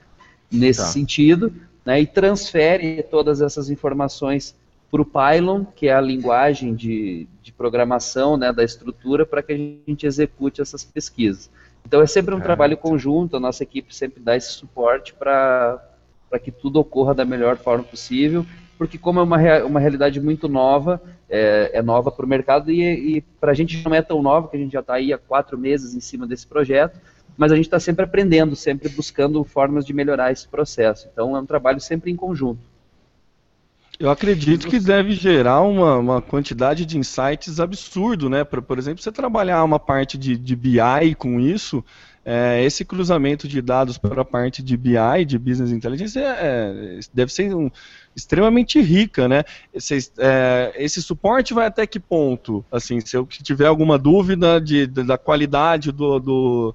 [0.51, 0.87] nesse tá.
[0.87, 1.53] sentido,
[1.85, 4.55] né, e transfere todas essas informações
[4.91, 9.53] para o Pylon, que é a linguagem de, de programação né, da estrutura, para que
[9.53, 11.51] a gente execute essas pesquisas.
[11.85, 15.79] Então é sempre um trabalho conjunto, a nossa equipe sempre dá esse suporte para
[16.43, 18.47] que tudo ocorra da melhor forma possível
[18.79, 23.17] porque como é uma, uma realidade muito nova, é, é nova para o mercado e,
[23.17, 25.19] e para a gente não é tão nova, que a gente já está aí há
[25.19, 26.99] quatro meses em cima desse projeto,
[27.37, 31.09] mas a gente está sempre aprendendo, sempre buscando formas de melhorar esse processo.
[31.13, 32.61] Então é um trabalho sempre em conjunto.
[33.99, 38.45] Eu acredito que deve gerar uma, uma quantidade de insights absurdo, né?
[38.45, 41.83] Por, por exemplo, você trabalhar uma parte de, de BI com isso,
[42.25, 47.01] é, esse cruzamento de dados para a parte de BI, de Business Intelligence, é, é,
[47.15, 47.71] deve ser um,
[48.17, 49.45] extremamente rica, né?
[49.73, 52.65] Esse, é, esse, suporte vai até que ponto?
[52.71, 56.75] Assim, se eu tiver alguma dúvida de, de da qualidade do, do,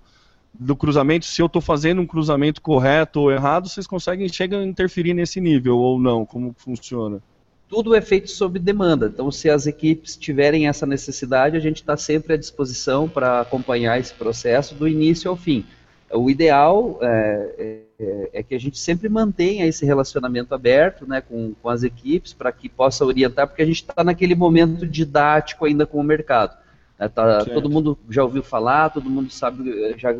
[0.53, 4.65] do, cruzamento, se eu estou fazendo um cruzamento correto ou errado, vocês conseguem chegam a
[4.65, 6.25] interferir nesse nível ou não?
[6.25, 7.21] Como funciona?
[7.71, 9.09] tudo é feito sob demanda.
[9.11, 13.97] Então, se as equipes tiverem essa necessidade, a gente está sempre à disposição para acompanhar
[13.97, 15.65] esse processo do início ao fim.
[16.11, 21.53] O ideal é, é, é que a gente sempre mantenha esse relacionamento aberto né, com,
[21.61, 25.85] com as equipes para que possa orientar, porque a gente está naquele momento didático ainda
[25.85, 26.57] com o mercado.
[27.01, 30.15] É, tá, todo mundo já ouviu falar, todo mundo sabe, já,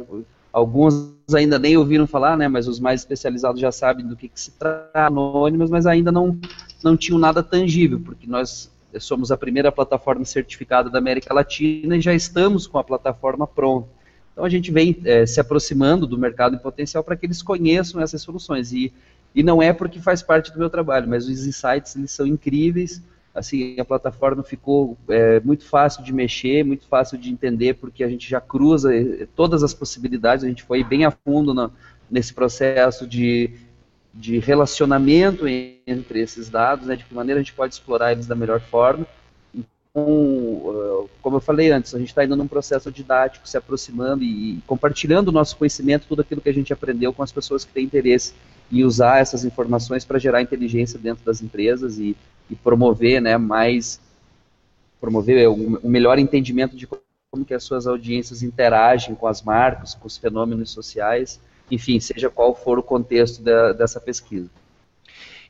[0.51, 4.41] alguns ainda nem ouviram falar, né, mas os mais especializados já sabem do que, que
[4.41, 6.35] se trata, anônimos, mas ainda não
[6.83, 12.01] não tinham nada tangível, porque nós somos a primeira plataforma certificada da América Latina e
[12.01, 13.87] já estamos com a plataforma pronta.
[14.31, 18.01] Então a gente vem é, se aproximando do mercado em potencial para que eles conheçam
[18.01, 18.73] essas soluções.
[18.73, 18.91] E,
[19.35, 23.03] e não é porque faz parte do meu trabalho, mas os insights eles são incríveis.
[23.33, 28.09] Assim, a plataforma ficou é, muito fácil de mexer, muito fácil de entender, porque a
[28.09, 31.71] gente já cruza é, todas as possibilidades, a gente foi bem a fundo na,
[32.09, 33.51] nesse processo de
[34.13, 38.35] de relacionamento entre esses dados, né, de que maneira a gente pode explorar eles da
[38.35, 39.07] melhor forma.
[39.53, 44.61] Então, como eu falei antes, a gente está indo num processo didático, se aproximando e
[44.67, 47.85] compartilhando o nosso conhecimento, tudo aquilo que a gente aprendeu com as pessoas que têm
[47.85, 48.33] interesse
[48.71, 52.15] em usar essas informações para gerar inteligência dentro das empresas e,
[52.51, 53.99] e promover né, mais,
[54.99, 60.05] promover um, melhor entendimento de como que as suas audiências interagem com as marcas, com
[60.05, 61.39] os fenômenos sociais,
[61.71, 64.49] enfim, seja qual for o contexto da, dessa pesquisa.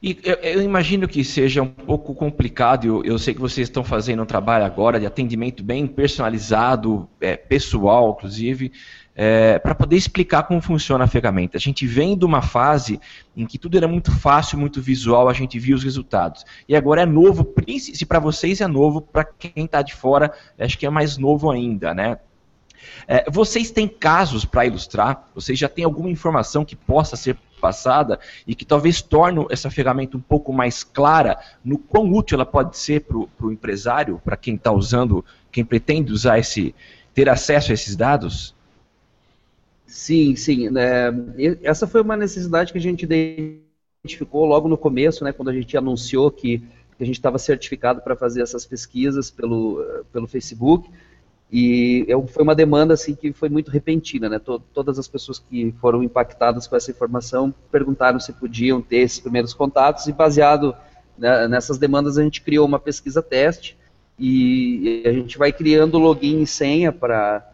[0.04, 3.84] E eu, eu, imagino que seja um pouco complicado, eu, eu, sei que vocês estão
[3.84, 8.72] fazendo um trabalho agora de atendimento bem personalizado, é, pessoal, inclusive,
[9.15, 11.58] é, para poder explicar como funciona a ferramenta.
[11.58, 13.00] A gente vem de uma fase
[13.36, 16.45] em que tudo era muito fácil, muito visual, a gente via os resultados.
[16.67, 17.47] E agora é novo,
[17.78, 21.52] se para vocês é novo, para quem está de fora, acho que é mais novo
[21.52, 22.17] ainda, né?
[23.08, 25.28] É, vocês têm casos para ilustrar?
[25.36, 30.17] Vocês já têm alguma informação que possa ser passada e que talvez torne essa ferramenta
[30.17, 34.56] um pouco mais clara no quão útil ela pode ser para o empresário, para quem
[34.56, 36.74] está usando, quem pretende usar esse,
[37.13, 38.56] ter acesso a esses dados?
[39.92, 40.70] Sim, sim.
[40.78, 41.12] É,
[41.64, 45.76] essa foi uma necessidade que a gente identificou logo no começo, né, quando a gente
[45.76, 46.64] anunciou que,
[46.98, 50.88] a gente estava certificado para fazer essas pesquisas pelo, pelo Facebook.
[51.52, 54.40] E foi uma demanda assim que foi muito repentina, né?
[54.40, 59.52] Todas as pessoas que foram impactadas com essa informação perguntaram se podiam ter esses primeiros
[59.52, 60.76] contatos e baseado
[61.18, 63.76] né, nessas demandas a gente criou uma pesquisa teste
[64.18, 67.52] e a gente vai criando login e senha para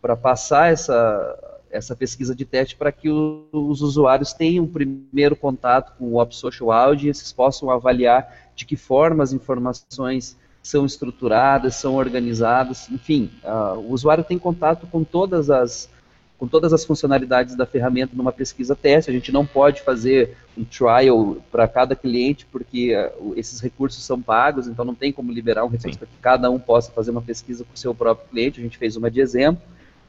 [0.00, 5.34] para passar essa essa pesquisa de teste para que o, os usuários tenham um primeiro
[5.34, 10.36] contato com o Op Social Audio e esses possam avaliar de que forma as informações
[10.62, 15.92] são estruturadas, são organizadas, enfim, uh, o usuário tem contato com todas as
[16.36, 19.08] com todas as funcionalidades da ferramenta numa pesquisa teste.
[19.08, 24.20] A gente não pode fazer um trial para cada cliente porque uh, esses recursos são
[24.20, 27.22] pagos, então não tem como liberar um recurso para que cada um possa fazer uma
[27.22, 28.60] pesquisa com o seu próprio cliente.
[28.60, 29.62] A gente fez uma de exemplo,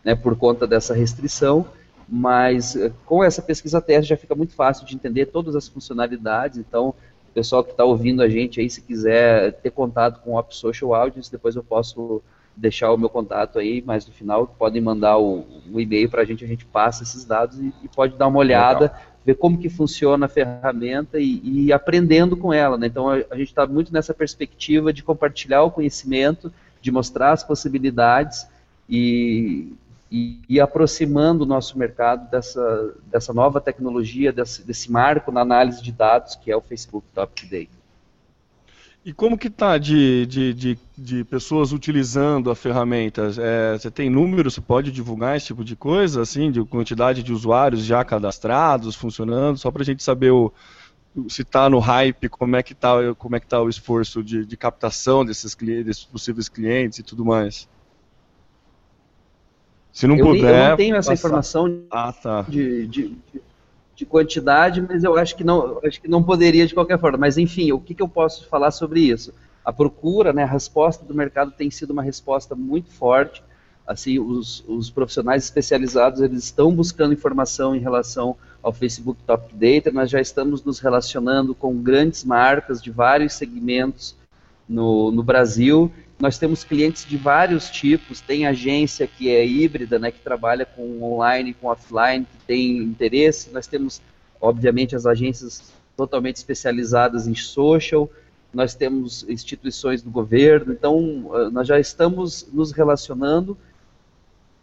[0.06, 1.66] né, por conta dessa restrição
[2.08, 6.60] mas uh, com essa pesquisa teste já fica muito fácil de entender todas as funcionalidades,
[6.60, 6.94] então
[7.36, 10.96] pessoal que está ouvindo a gente aí, se quiser ter contato com o Op Social
[10.96, 12.24] Audience, depois eu posso
[12.56, 16.26] deixar o meu contato aí, mas no final podem mandar o, o e-mail para a
[16.26, 19.02] gente, a gente passa esses dados e, e pode dar uma olhada, Legal.
[19.26, 22.78] ver como que funciona a ferramenta e, e aprendendo com ela.
[22.78, 22.88] Né?
[22.88, 27.44] Então a, a gente está muito nessa perspectiva de compartilhar o conhecimento, de mostrar as
[27.44, 28.48] possibilidades
[28.90, 29.74] e,
[30.12, 35.82] e, e aproximando o nosso mercado dessa, dessa nova tecnologia, desse, desse marco na análise
[35.82, 37.86] de dados que é o Facebook Top Data.
[39.04, 43.30] E como que está de, de, de, de, pessoas utilizando a ferramenta?
[43.38, 47.32] É, você tem números, você pode divulgar esse tipo de coisa, assim, de quantidade de
[47.32, 50.52] usuários já cadastrados, funcionando, só para a gente saber o,
[51.30, 54.58] se está no hype, como é que está é que tá o esforço de, de
[54.58, 57.70] captação desses, desses possíveis clientes e tudo mais?
[59.96, 60.64] Se não eu puder.
[60.66, 61.14] eu não tenho essa passar.
[61.14, 62.42] informação ah, tá.
[62.42, 63.18] de, de,
[63.96, 67.18] de, quantidade, mas eu acho que não, acho que não poderia de qualquer forma.
[67.18, 69.34] Mas enfim, o que, que eu posso falar sobre isso?
[69.64, 73.42] A procura, né, a resposta do mercado tem sido uma resposta muito forte.
[73.88, 79.94] Assim, os, os profissionais especializados eles estão buscando informação em relação ao Facebook Top Data.
[79.94, 84.14] Nós já estamos nos relacionando com grandes marcas de vários segmentos
[84.68, 90.12] no, no Brasil nós temos clientes de vários tipos, tem agência que é híbrida, né,
[90.12, 93.50] que trabalha com online, com offline, que tem interesse.
[93.52, 94.02] Nós temos,
[94.40, 98.10] obviamente, as agências totalmente especializadas em social,
[98.54, 103.58] nós temos instituições do governo, então ah, nós já estamos nos relacionando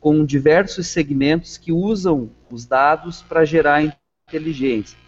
[0.01, 3.83] com diversos segmentos que usam os dados para gerar
[4.29, 5.02] inteligência.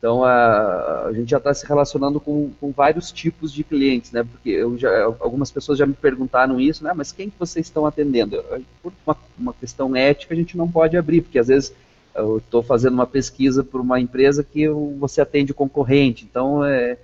[0.00, 4.24] Então a, a gente já está se relacionando com, com, vários tipos de clientes, né?
[4.24, 6.94] Porque eu já, algumas pessoas já me perguntaram isso, né?
[6.96, 8.42] Mas quem que vocês estão atendendo?
[8.82, 11.74] Por uma, uma questão ética a gente não pode abrir, porque às vezes
[12.14, 14.66] eu estou fazendo uma pesquisa por uma empresa que
[14.98, 16.24] você atende concorrente.
[16.24, 16.96] Então é,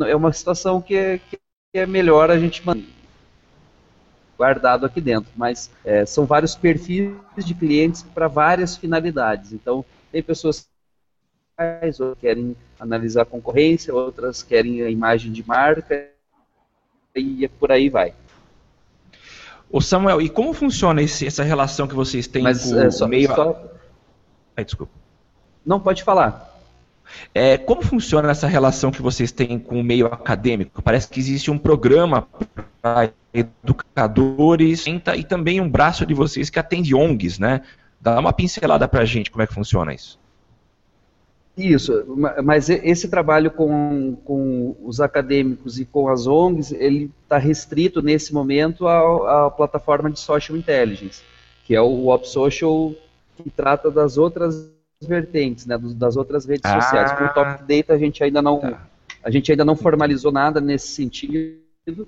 [0.00, 1.38] é uma situação que é, que
[1.74, 2.98] é melhor a gente manter
[4.38, 5.30] guardado aqui dentro.
[5.36, 9.52] Mas é, são vários perfis de clientes para várias finalidades.
[9.52, 10.66] Então tem pessoas
[11.58, 16.08] outras querem analisar a concorrência, outras querem a imagem de marca
[17.14, 18.14] e é por aí vai.
[19.70, 23.04] Ô Samuel, e como funciona esse, essa relação que vocês têm Mas, com é, só,
[23.04, 23.34] o meio...
[23.34, 23.60] Só...
[24.56, 24.92] Ai, desculpa.
[25.66, 26.48] Não, pode falar.
[27.34, 30.80] É, como funciona essa relação que vocês têm com o meio acadêmico?
[30.80, 32.26] Parece que existe um programa
[32.80, 37.62] para educadores e também um braço de vocês que atende ONGs, né?
[38.00, 40.18] Dá uma pincelada para a gente como é que funciona isso.
[41.58, 42.04] Isso,
[42.44, 48.32] mas esse trabalho com, com os acadêmicos e com as ONGs, ele está restrito nesse
[48.32, 51.20] momento à, à, plataforma de social intelligence,
[51.64, 52.94] que é o Op Social,
[53.36, 57.12] que trata das outras vertentes, né, das outras redes ah, sociais.
[57.12, 58.86] Com o Top Data a gente ainda não, tá.
[59.24, 62.06] a gente ainda não formalizou nada nesse sentido,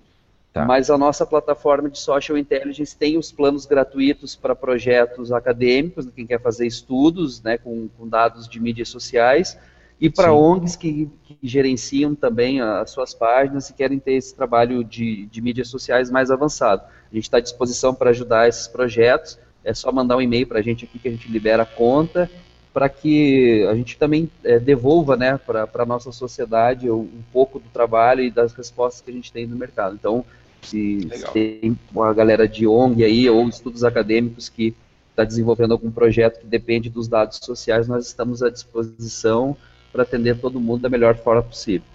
[0.53, 0.65] Tá.
[0.65, 6.27] Mas a nossa plataforma de Social Intelligence tem os planos gratuitos para projetos acadêmicos, quem
[6.27, 9.57] quer fazer estudos né, com, com dados de mídias sociais,
[10.01, 14.83] e para ONGs que, que, gerenciam também as suas páginas e querem ter esse trabalho
[14.83, 16.83] de, de mídias sociais mais avançado.
[16.83, 20.59] A gente está à disposição para ajudar esses projetos, é só mandar um e-mail para
[20.59, 22.31] a gente aqui que a gente libera a conta,
[22.73, 27.69] para que a gente também é, devolva né, para a nossa sociedade um pouco do
[27.69, 29.95] trabalho e das respostas que a gente tem no mercado.
[29.95, 30.25] Então,
[30.63, 34.75] se, se tem uma galera de ONG aí ou estudos acadêmicos que
[35.11, 39.57] está desenvolvendo algum projeto que depende dos dados sociais, nós estamos à disposição
[39.93, 41.87] para atender todo mundo da melhor forma possível.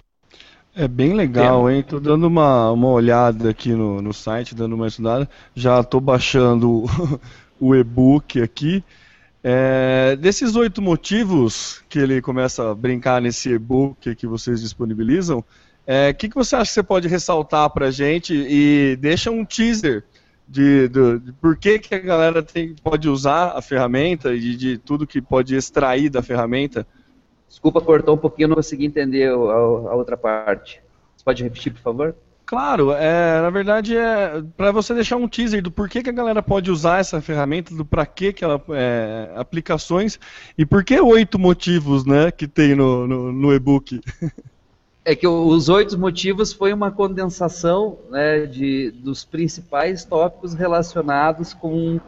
[0.75, 1.81] É bem legal, hein?
[1.81, 5.29] Tô dando uma, uma olhada aqui no, no site, dando uma estudada.
[5.55, 6.85] Já estou baixando o,
[7.69, 8.83] o e-book aqui.
[9.47, 15.45] É, desses oito motivos que ele começa a brincar nesse e-book que vocês disponibilizam, o
[15.85, 20.03] é, que, que você acha que você pode ressaltar para gente e deixa um teaser
[20.47, 24.79] de, de, de, por que, que a galera tem, pode usar a ferramenta e de
[24.79, 26.87] tudo que pode extrair da ferramenta?
[27.47, 30.81] Desculpa, cortou um pouquinho, não consegui entender a, a outra parte.
[31.15, 32.15] Você pode repetir, por favor?
[32.45, 36.43] Claro, é, na verdade é para você deixar um teaser do porquê que a galera
[36.43, 40.19] pode usar essa ferramenta, do para que que ela é, aplicações
[40.55, 43.99] e por que oito motivos, né, que tem no, no, no e-book.
[45.03, 51.99] é que os oito motivos foi uma condensação né, de, dos principais tópicos relacionados com,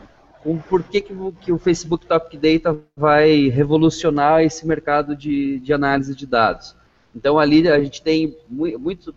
[0.43, 5.59] com por que, que, o, que o Facebook Topic Data vai revolucionar esse mercado de,
[5.59, 6.75] de análise de dados.
[7.15, 9.13] Então ali a gente tem muito, muito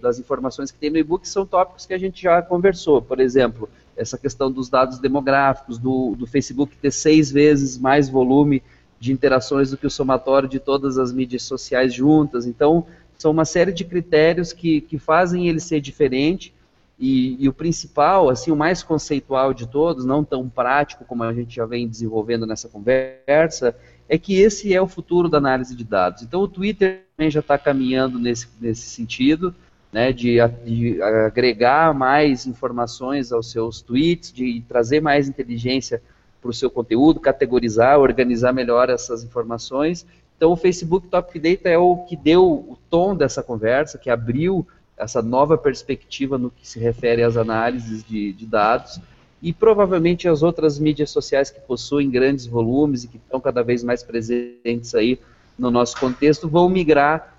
[0.00, 3.00] das informações que tem no e-book são tópicos que a gente já conversou.
[3.00, 8.62] Por exemplo, essa questão dos dados demográficos, do, do Facebook ter seis vezes mais volume
[9.00, 12.46] de interações do que o somatório de todas as mídias sociais juntas.
[12.46, 16.54] Então, são uma série de critérios que, que fazem ele ser diferente
[16.98, 21.32] e, e, o principal, assim, o mais conceitual de todos, não tão prático como a
[21.32, 23.76] gente já vem desenvolvendo nessa conversa,
[24.08, 26.22] é que esse é o futuro da análise de dados.
[26.22, 29.54] Então o Twitter também já está caminhando nesse, nesse sentido,
[29.92, 36.02] né, de, de, agregar mais informações aos seus tweets, de trazer mais inteligência
[36.40, 40.06] para o seu conteúdo, categorizar, organizar melhor essas informações.
[40.36, 44.66] Então, o Facebook Topic Data é o que deu o tom dessa conversa, que abriu
[44.96, 49.00] essa nova perspectiva no que se refere às análises de, de dados
[49.40, 53.84] e provavelmente as outras mídias sociais que possuem grandes volumes e que estão cada vez
[53.84, 55.18] mais presentes aí
[55.58, 57.37] no nosso contexto vão migrar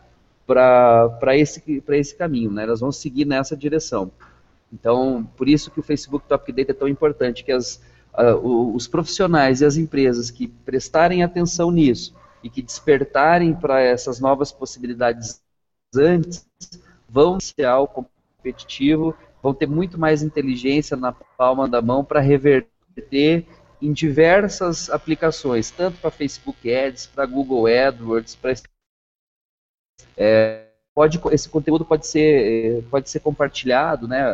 [0.50, 2.64] para esse, esse caminho, né?
[2.64, 4.12] elas vão seguir nessa direção.
[4.74, 7.80] Então, por isso que o Facebook Topic Data é tão importante, que as,
[8.18, 14.20] uh, os profissionais e as empresas que prestarem atenção nisso, e que despertarem para essas
[14.20, 15.40] novas possibilidades
[15.96, 16.48] antes
[17.08, 18.06] vão ser algo
[18.38, 23.46] competitivo, vão ter muito mais inteligência na palma da mão para reverter
[23.82, 28.52] em diversas aplicações, tanto para Facebook Ads, para Google AdWords, para
[30.18, 34.26] é, pode, esse conteúdo pode ser, pode ser compartilhado, né,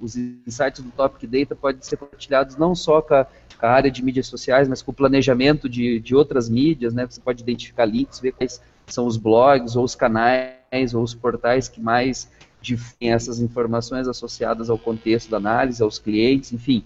[0.00, 3.26] os insights do Topic Data podem ser compartilhados não só com a,
[3.58, 7.06] com a área de mídias sociais, mas com o planejamento de, de outras mídias, né?
[7.06, 11.68] Você pode identificar links, ver quais são os blogs, ou os canais, ou os portais
[11.68, 12.30] que mais
[12.60, 16.84] difundem essas informações associadas ao contexto da análise, aos clientes, enfim.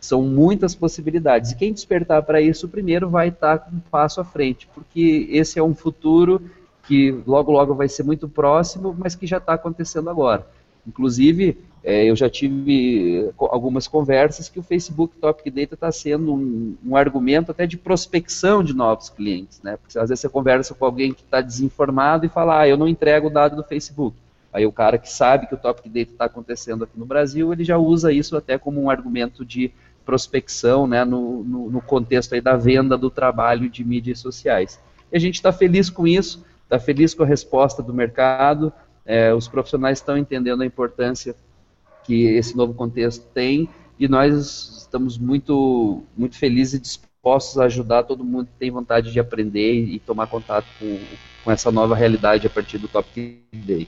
[0.00, 1.52] São muitas possibilidades.
[1.52, 5.58] E quem despertar para isso primeiro vai estar com um passo à frente, porque esse
[5.58, 6.40] é um futuro
[6.92, 10.46] que logo logo vai ser muito próximo, mas que já está acontecendo agora.
[10.86, 16.76] Inclusive, é, eu já tive algumas conversas que o Facebook Topic Data está sendo um,
[16.84, 19.78] um, argumento até de prospecção de novos clientes, né?
[19.78, 22.86] Porque às vezes você conversa com alguém que está desinformado e fala, ah, eu não
[22.86, 24.14] entrego o dado do Facebook.
[24.52, 27.64] Aí o cara que sabe que o Topic Data está acontecendo aqui no Brasil, ele
[27.64, 29.72] já usa isso até como um argumento de
[30.04, 34.78] prospecção, né, no, no, no contexto aí da venda do trabalho de mídias sociais.
[35.10, 38.72] E a gente está feliz com isso, está feliz com a resposta do mercado,
[39.04, 41.36] é, os profissionais estão entendendo a importância
[42.04, 43.68] que esse novo contexto tem
[43.98, 49.12] e nós estamos muito, muito felizes e dispostos a ajudar todo mundo que tem vontade
[49.12, 50.98] de aprender e, tomar contato com,
[51.44, 53.86] com essa nova realidade a partir do Topic Day.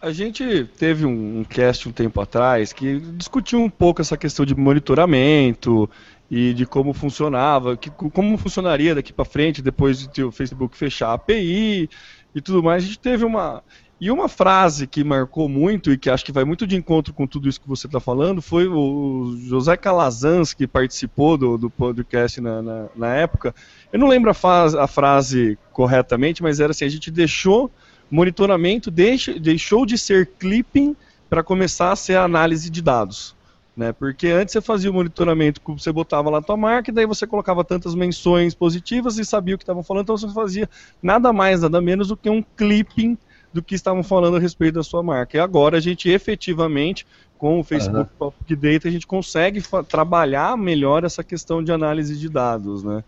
[0.00, 4.46] A gente teve um, um cast um tempo atrás que discutiu um pouco essa questão
[4.46, 5.90] de monitoramento
[6.30, 11.08] e de como funcionava, que, como funcionaria daqui para frente depois de o Facebook fechar
[11.08, 11.88] a API
[12.34, 12.84] e tudo mais.
[12.84, 13.62] A gente teve uma
[14.00, 17.26] e uma frase que marcou muito e que acho que vai muito de encontro com
[17.26, 22.40] tudo isso que você está falando foi o José Calazans, que participou do, do podcast
[22.40, 23.52] na, na, na, época.
[23.92, 27.72] Eu não lembro a, a, frase corretamente, mas era assim: a gente deixou
[28.08, 30.94] monitoramento, deixa, deixou de ser clipping
[31.28, 33.34] para começar a ser análise de dados.
[33.78, 33.92] Né?
[33.92, 37.28] Porque antes você fazia o monitoramento, você botava lá a tua marca, e daí você
[37.28, 40.68] colocava tantas menções positivas e sabia o que estavam falando, então você fazia
[41.00, 43.16] nada mais, nada menos do que um clipping
[43.52, 45.36] do que estavam falando a respeito da sua marca.
[45.36, 47.06] E agora a gente efetivamente,
[47.38, 48.32] com o Facebook uhum.
[48.32, 52.82] Public Data, a gente consegue trabalhar melhor essa questão de análise de dados.
[52.82, 53.04] Né?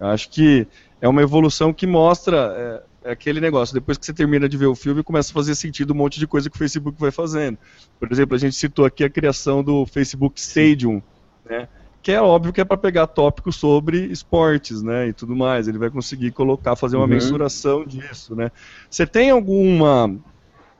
[0.00, 0.66] Eu acho que
[1.02, 4.66] é uma evolução que mostra é, é aquele negócio, depois que você termina de ver
[4.66, 7.58] o filme, começa a fazer sentido um monte de coisa que o Facebook vai fazendo.
[8.00, 11.02] Por exemplo, a gente citou aqui a criação do Facebook Stadium,
[11.44, 11.68] né?
[12.02, 15.68] que é óbvio que é para pegar tópicos sobre esportes, né, e tudo mais.
[15.68, 17.10] Ele vai conseguir colocar, fazer uma uhum.
[17.10, 18.50] mensuração disso, né.
[18.90, 20.14] Você tem alguma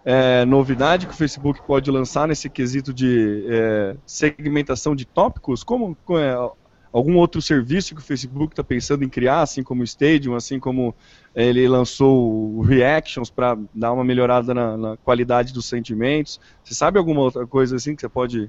[0.04, 5.64] é, novidade que o Facebook pode lançar nesse quesito de é, segmentação de tópicos?
[5.64, 6.36] Como é,
[6.94, 10.60] algum outro serviço que o Facebook está pensando em criar, assim como o Stadium, assim
[10.60, 10.94] como
[11.34, 16.40] ele lançou o Reactions para dar uma melhorada na, na, qualidade dos sentimentos?
[16.62, 18.48] Você sabe alguma outra coisa assim que você pode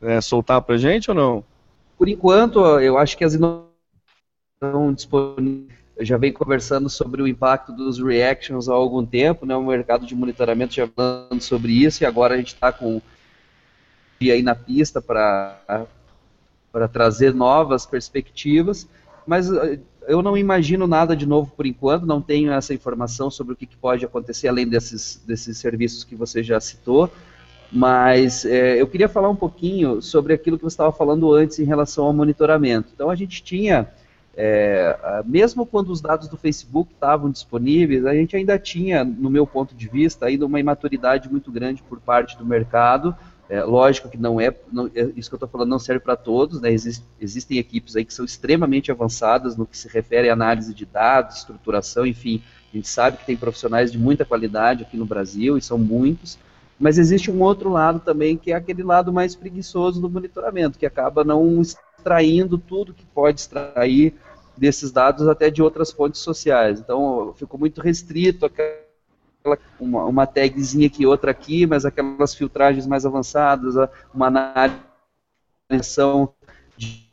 [0.00, 1.44] é, soltar para gente ou não?
[1.98, 3.66] Por enquanto, eu acho que as inovações
[4.94, 5.82] disponíveis.
[5.96, 9.56] Eu já venho conversando sobre o impacto dos reactions há algum tempo, né?
[9.56, 13.02] O mercado de monitoramento já falando sobre isso e agora a gente está com
[14.20, 15.58] aí na pista para
[16.72, 18.88] para trazer novas perspectivas,
[19.26, 23.52] mas eh, eu não imagino nada de novo por enquanto, não tenho essa informação sobre
[23.52, 27.10] o que, pode acontecer além desses, desses serviços que você já citou.
[27.70, 31.64] Mas é, eu queria falar um pouquinho sobre aquilo que você estava falando antes em
[31.64, 32.90] relação ao monitoramento.
[32.94, 33.88] Então a gente tinha,
[34.36, 39.46] é, mesmo quando os dados do Facebook estavam disponíveis, a gente ainda tinha, no meu
[39.46, 43.16] ponto de vista, ainda uma imaturidade muito grande por parte do mercado.
[43.52, 46.16] É, lógico que não é, não, é, isso que eu estou falando não serve para
[46.16, 46.72] todos, né?
[46.72, 50.86] Exist, existem equipes aí que são extremamente avançadas no que se refere à análise de
[50.86, 52.42] dados, estruturação, enfim.
[52.72, 56.38] A gente sabe que tem profissionais de muita qualidade aqui no Brasil e são muitos.
[56.80, 60.86] Mas existe um outro lado também, que é aquele lado mais preguiçoso do monitoramento, que
[60.86, 64.14] acaba não extraindo tudo que pode extrair
[64.56, 66.80] desses dados até de outras fontes sociais.
[66.80, 68.46] Então, ficou muito restrito
[69.78, 73.74] uma, uma tagzinha aqui, outra aqui, mas aquelas filtragens mais avançadas,
[74.12, 74.80] uma análise
[76.76, 77.08] de,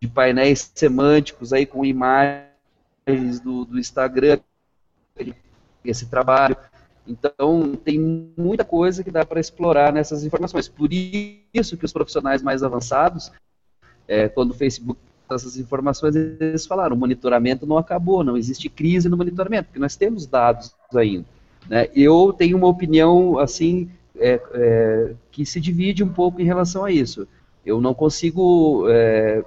[0.00, 4.40] de painéis semânticos aí com imagens do, do Instagram,
[5.84, 6.56] esse trabalho.
[7.06, 7.98] Então, tem
[8.36, 10.68] muita coisa que dá para explorar nessas informações.
[10.68, 13.32] Por isso que os profissionais mais avançados,
[14.06, 15.00] é, quando o Facebook
[15.34, 19.96] essas informações, eles falaram, o monitoramento não acabou, não existe crise no monitoramento, porque nós
[19.96, 21.24] temos dados ainda.
[21.68, 21.88] Né?
[21.94, 26.90] Eu tenho uma opinião, assim, é, é, que se divide um pouco em relação a
[26.90, 27.26] isso.
[27.64, 29.44] Eu não consigo, é,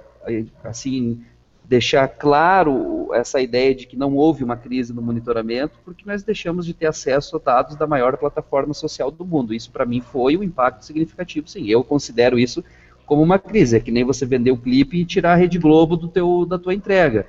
[0.64, 1.20] assim,
[1.64, 6.64] deixar claro essa ideia de que não houve uma crise no monitoramento, porque nós deixamos
[6.64, 9.52] de ter acesso a dados da maior plataforma social do mundo.
[9.52, 11.66] Isso, para mim, foi um impacto significativo, sim.
[11.68, 12.64] Eu considero isso
[13.04, 13.76] como uma crise.
[13.76, 16.58] É que nem você vender o clipe e tirar a Rede Globo do teu, da
[16.58, 17.26] tua entrega.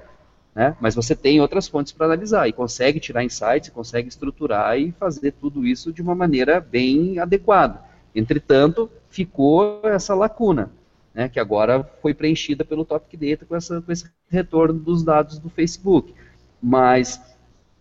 [0.58, 0.76] Né?
[0.82, 5.34] Mas você tem outras fontes para analisar e consegue tirar insights, consegue estruturar e fazer
[5.34, 7.80] tudo isso de uma maneira bem adequada.
[8.16, 10.72] Entretanto, ficou essa lacuna
[11.14, 15.38] né, que agora foi preenchida pelo Topic Data com, essa, com esse retorno dos dados
[15.38, 16.16] do Facebook.
[16.60, 17.22] Mas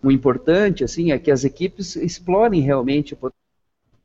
[0.02, 3.16] o importante assim é que as equipes explorem realmente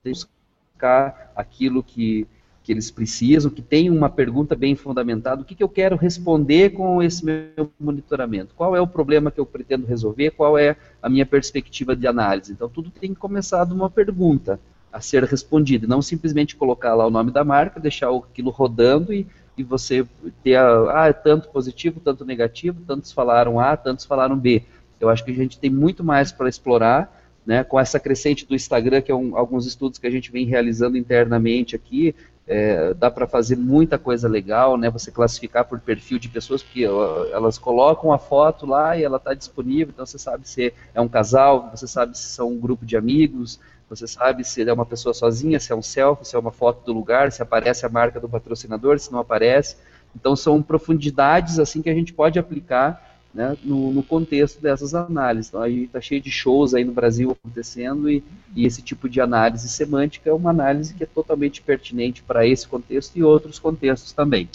[0.01, 2.26] buscar aquilo que
[2.72, 7.01] eles precisam, que tem uma pergunta bem fundamentada, o que, que eu quero responder com
[7.01, 8.53] esse meu monitoramento?
[8.55, 10.32] Qual é o problema que eu pretendo resolver?
[10.32, 12.51] Qual é a minha perspectiva de análise?
[12.51, 14.59] Então, tudo tem que começar de uma pergunta
[14.91, 19.26] a ser respondida, não simplesmente colocar lá o nome da marca, deixar aquilo rodando e,
[19.57, 20.05] e você
[20.43, 24.63] ter, a, ah, é tanto positivo, tanto negativo, tantos falaram A, tantos falaram B.
[24.99, 28.53] Eu acho que a gente tem muito mais para explorar, né, com essa crescente do
[28.53, 32.13] Instagram, que é um, alguns estudos que a gente vem realizando internamente aqui,
[32.47, 34.89] é, dá para fazer muita coisa legal, né?
[34.89, 39.33] Você classificar por perfil de pessoas, porque elas colocam a foto lá e ela está
[39.33, 42.97] disponível, então você sabe se é um casal, você sabe se são um grupo de
[42.97, 46.51] amigos, você sabe se é uma pessoa sozinha, se é um selfie, se é uma
[46.51, 49.75] foto do lugar, se aparece a marca do patrocinador, se não aparece.
[50.15, 55.49] Então são profundidades assim que a gente pode aplicar né, no, no, contexto dessas análises.
[55.49, 58.23] Então, aí está cheio de shows aí no Brasil acontecendo e,
[58.55, 62.67] e, esse tipo de análise semântica é uma análise que é totalmente pertinente para esse
[62.67, 64.49] contexto e outros contextos também.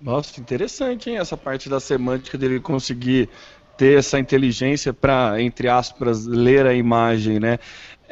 [0.00, 3.28] Nossa, interessante, hein, essa parte da semântica dele conseguir
[3.76, 7.58] ter essa inteligência para, entre aspas, ler a imagem, né?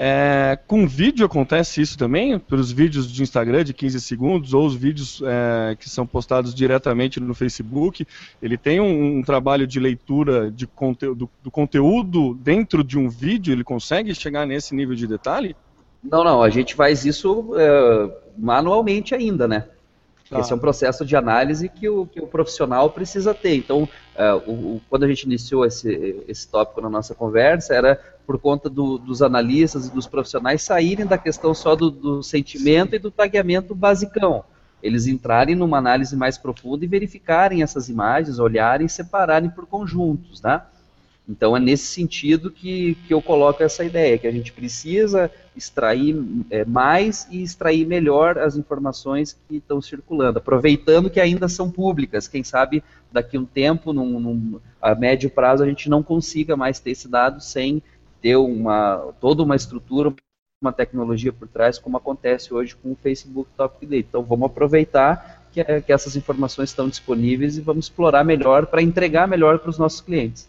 [0.02, 2.38] É, com vídeo acontece isso também?
[2.38, 6.54] Para os vídeos de Instagram de 15 segundos ou os vídeos é, que são postados
[6.54, 8.06] diretamente no Facebook,
[8.40, 10.66] ele tem um, um trabalho de leitura de
[11.14, 13.52] do, do, conteúdo dentro de um vídeo?
[13.52, 15.54] Ele consegue chegar nesse nível de detalhe?
[16.02, 19.66] Não, não, a gente faz isso é, manualmente ainda, né?
[20.30, 20.38] Tá.
[20.38, 23.56] Esse é um processo de análise que o, que o profissional precisa ter.
[23.56, 28.00] Então, uh, o, quando a gente iniciou esse, esse tópico na nossa conversa, era
[28.30, 32.94] por conta do, dos analistas e dos profissionais saírem da questão só do, do sentimento
[32.94, 34.44] e do tagueamento basicão.
[34.80, 40.40] Eles entrarem numa análise mais profunda e verificarem essas imagens, olharem e separarem por conjuntos,
[40.42, 40.62] né?
[41.28, 46.16] Então é nesse sentido que, que eu coloco essa ideia, que a gente precisa extrair
[46.50, 52.28] é, mais e extrair melhor as informações que estão circulando, aproveitando que ainda são públicas.
[52.28, 56.56] Quem sabe daqui a um tempo, num, num, a médio prazo, a gente não consiga
[56.56, 57.82] mais ter esse dado sem
[58.20, 60.12] ter uma, toda uma estrutura,
[60.62, 63.96] uma tecnologia por trás, como acontece hoje com o Facebook Topic Data.
[63.96, 68.82] Então vamos aproveitar que, é, que essas informações estão disponíveis e vamos explorar melhor para
[68.82, 70.48] entregar melhor para os nossos clientes.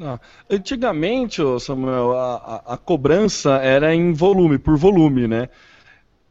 [0.00, 0.18] Ah,
[0.48, 5.50] antigamente, Samuel, a, a, a, cobrança era em volume, por volume, né?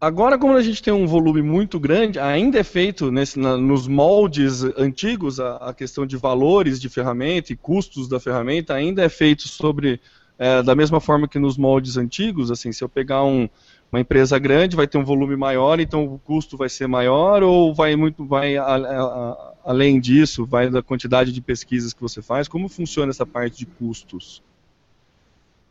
[0.02, 3.88] Agora, como a gente tem um volume muito grande, ainda é feito nesse, na, nos
[3.88, 9.10] moldes antigos a, a, questão de valores de ferramenta e custos da ferramenta ainda é
[9.10, 10.02] feito sobre
[10.40, 12.50] é, da mesma forma que nos moldes antigos.
[12.50, 13.48] Assim, se eu pegar um,
[13.92, 17.72] uma empresa grande, vai ter um volume maior, então o custo vai ser maior ou
[17.72, 22.48] vai muito vai a, além disso, vai da quantidade de pesquisas que você faz?
[22.48, 24.42] Como funciona essa parte de custos?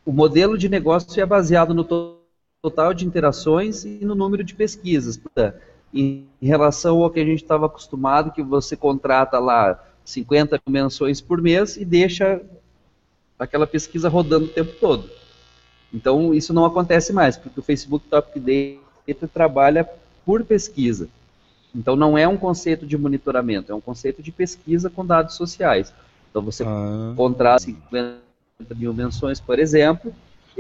[0.07, 1.83] O modelo de negócio é baseado no
[2.95, 5.19] de interações e no número de pesquisas.
[5.95, 11.41] Em relação ao que a gente estava acostumado, que você contrata lá 50 menções por
[11.41, 12.43] mês e deixa
[13.39, 15.09] aquela pesquisa rodando o tempo todo.
[15.93, 19.89] Então, isso não acontece mais, porque o Facebook Topic Data trabalha
[20.25, 21.09] por pesquisa.
[21.75, 25.95] Então não é um conceito de monitoramento, é um conceito de pesquisa com dados sociais.
[26.31, 27.13] Então você ah.
[27.17, 28.19] contrata 50
[28.77, 30.13] mil menções, por exemplo,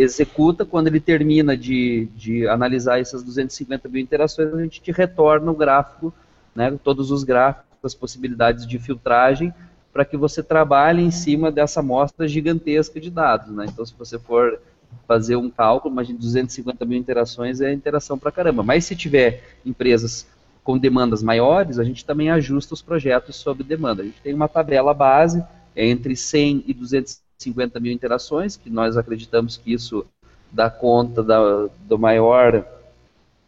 [0.02, 5.50] executa, quando ele termina de, de analisar essas 250 mil interações, a gente te retorna
[5.50, 6.12] o gráfico,
[6.54, 9.52] né, todos os gráficos, as possibilidades de filtragem,
[9.92, 13.54] para que você trabalhe em cima dessa amostra gigantesca de dados.
[13.54, 13.66] Né?
[13.68, 14.60] Então, se você for
[15.06, 18.62] fazer um cálculo, imagine 250 mil interações é interação para caramba.
[18.62, 20.26] Mas se tiver empresas
[20.64, 24.02] com demandas maiores, a gente também ajusta os projetos sob demanda.
[24.02, 25.44] A gente tem uma tabela base
[25.74, 27.29] é entre 100 e 250
[27.80, 30.04] mil interações, que nós acreditamos que isso
[30.50, 32.64] dá conta da, do maior,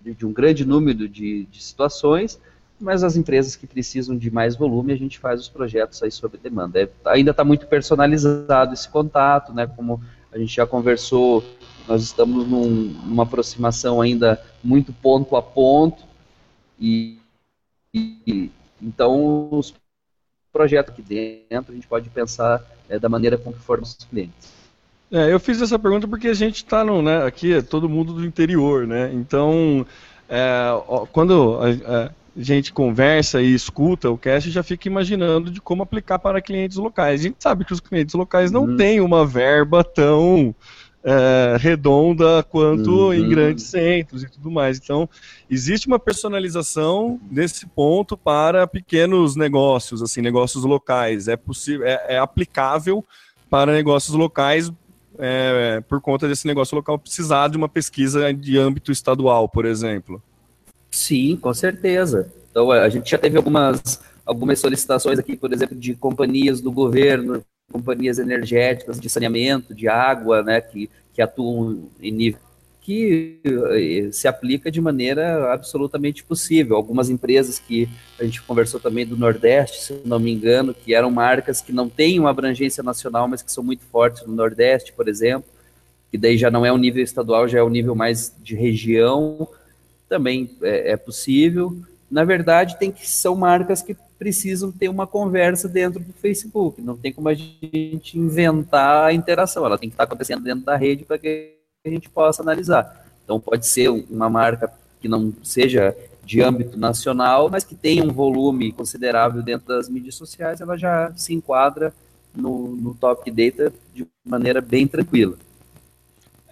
[0.00, 2.40] de, de um grande número de, de, situações,
[2.80, 6.38] mas as empresas que precisam de mais volume, a gente faz os projetos aí sob
[6.38, 6.82] demanda.
[6.82, 10.00] É, ainda está muito personalizado esse contato, né, como
[10.32, 11.44] a gente já conversou,
[11.86, 12.70] nós estamos num,
[13.04, 16.02] numa aproximação ainda muito ponto a ponto,
[16.80, 17.18] e,
[17.94, 18.50] e
[18.82, 19.72] então, os
[20.52, 24.52] projetos aqui dentro, a gente pode pensar é, da maneira como formam os clientes.
[25.10, 28.24] É, eu fiz essa pergunta porque a gente está né, aqui, é todo mundo do
[28.24, 29.10] interior, né?
[29.12, 29.86] Então,
[30.28, 30.70] é,
[31.12, 36.18] quando a, a, gente conversa e escuta o cast, já fica imaginando de como aplicar
[36.18, 37.20] para clientes locais.
[37.20, 38.76] A gente sabe que os clientes locais não uhum.
[38.76, 40.54] têm uma verba tão
[41.04, 43.14] é, redonda quanto uhum.
[43.14, 44.78] em grandes centros e tudo mais.
[44.78, 45.08] Então,
[45.50, 51.28] existe uma personalização nesse ponto para pequenos negócios, assim, negócios locais.
[51.28, 53.04] É possível, é, é aplicável
[53.50, 54.72] para negócios locais
[55.18, 60.22] é, por conta desse negócio local precisar de uma pesquisa de âmbito estadual, por exemplo.
[60.90, 62.32] Sim, com certeza.
[62.50, 67.42] Então a gente já teve algumas, algumas solicitações aqui, por exemplo, de companhias do governo,
[67.70, 72.40] companhias energéticas de saneamento, de água, né, que, que atuam em nível
[72.82, 76.76] que eh, se aplica de maneira absolutamente possível.
[76.76, 77.88] Algumas empresas que
[78.18, 81.88] a gente conversou também do Nordeste, se não me engano, que eram marcas que não
[81.88, 85.48] têm uma abrangência nacional, mas que são muito fortes no Nordeste, por exemplo,
[86.10, 89.48] que daí já não é o nível estadual, já é o nível mais de região,
[90.08, 91.76] também é, é possível.
[92.10, 96.80] Na verdade, tem que são marcas que precisam ter uma conversa dentro do Facebook.
[96.80, 99.66] Não tem como a gente inventar a interação.
[99.66, 103.04] Ela tem que estar acontecendo dentro da rede para que a gente possa analisar.
[103.24, 108.12] Então, pode ser uma marca que não seja de âmbito nacional, mas que tenha um
[108.12, 111.92] volume considerável dentro das mídias sociais, ela já se enquadra
[112.32, 115.36] no, no Top Data de maneira bem tranquila.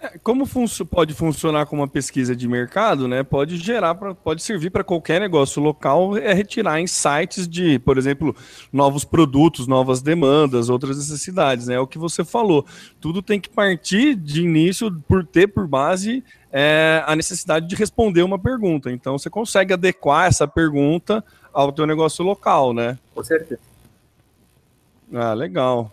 [0.01, 3.21] É, como fun pode funcionar como uma pesquisa de mercado, né?
[3.21, 8.35] Pode gerar, pra, pode servir para qualquer negócio local, é retirar insights de, por exemplo,
[8.73, 11.75] novos produtos, novas demandas, outras necessidades, né?
[11.75, 12.65] É o que você falou.
[12.99, 18.23] Tudo tem que partir de início por ter por base é, a necessidade de responder
[18.23, 18.91] uma pergunta.
[18.91, 21.23] Então você consegue adequar essa pergunta
[21.53, 22.97] ao teu negócio local, né?
[23.13, 23.61] Com certeza.
[25.13, 25.91] Ah, legal.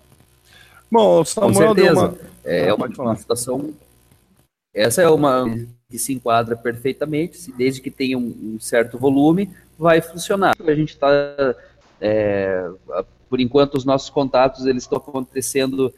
[0.91, 2.09] Bom, Samuel Com certeza.
[2.09, 2.15] Uma...
[2.45, 3.75] É uma, uma situação
[4.79, 5.45] essa é uma
[5.89, 10.55] que se enquadra perfeitamente, desde que tenha um, um certo volume, vai funcionar.
[10.61, 11.11] A gente está,
[12.01, 12.69] é,
[13.29, 15.93] por enquanto, os nossos contatos eles estão acontecendo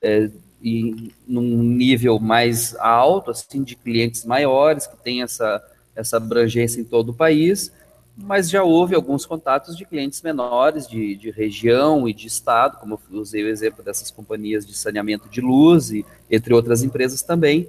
[0.00, 0.30] é,
[0.62, 5.62] em num nível mais alto, assim, de clientes maiores que têm essa
[5.94, 7.70] essa abrangência em todo o país,
[8.16, 12.98] mas já houve alguns contatos de clientes menores, de, de região e de estado, como
[13.10, 17.68] eu usei o exemplo dessas companhias de saneamento de luz, e, entre outras empresas também,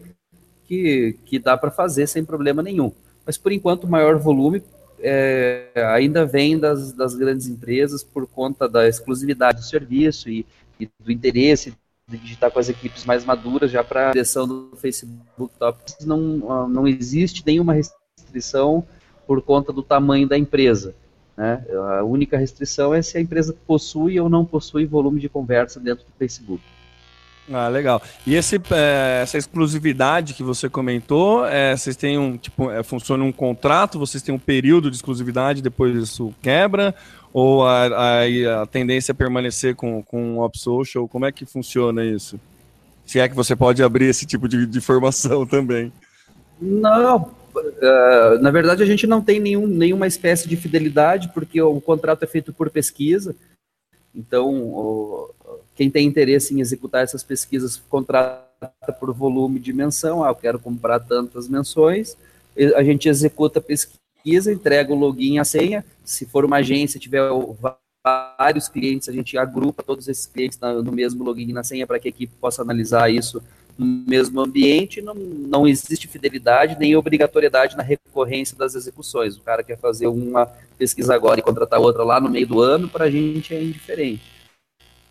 [0.68, 2.92] que, que dá para fazer sem problema nenhum.
[3.26, 4.64] Mas por enquanto o maior volume
[5.00, 10.46] é, ainda vem das, das grandes empresas por conta da exclusividade do serviço e,
[10.80, 11.74] e do interesse
[12.08, 16.68] de estar com as equipes mais maduras já para a direção do Facebook Tops não,
[16.68, 18.86] não existe nenhuma restrição
[19.26, 20.94] por conta do tamanho da empresa.
[21.36, 21.66] Né?
[21.98, 26.06] A única restrição é se a empresa possui ou não possui volume de conversa dentro
[26.06, 26.64] do Facebook.
[27.52, 28.02] Ah, legal.
[28.26, 33.24] E esse, é, essa exclusividade que você comentou, é, vocês têm um, tipo, é, funciona
[33.24, 36.96] um contrato, vocês têm um período de exclusividade, depois isso quebra?
[37.34, 41.08] Ou a, a, a tendência é permanecer com, com o Social?
[41.08, 42.40] Como é que funciona isso?
[43.06, 45.92] Se é que você pode abrir esse tipo de, de informação também.
[46.62, 51.82] Não, uh, na verdade a gente não tem nenhum, nenhuma espécie de fidelidade, porque o
[51.82, 53.36] contrato é feito por pesquisa.
[54.16, 55.28] Então,
[55.76, 58.44] quem tem interesse em executar essas pesquisas contrata
[59.00, 60.24] por volume de menção.
[60.24, 62.16] Ah, eu quero comprar tantas menções.
[62.76, 65.84] A gente executa a pesquisa, entrega o login e a senha.
[66.06, 67.22] Se for uma agência, tiver
[68.38, 72.00] vários clientes, a gente agrupa todos esses clientes no mesmo login e na senha para
[72.00, 73.42] que a equipe possa analisar isso
[73.78, 75.02] no mesmo ambiente.
[75.02, 79.38] Não, não existe fidelidade nem obrigatoriedade na recorrência das execuções.
[79.38, 80.46] O cara quer fazer uma
[80.78, 84.33] pesquisa agora e contratar outra lá no meio do ano, para a gente é indiferente.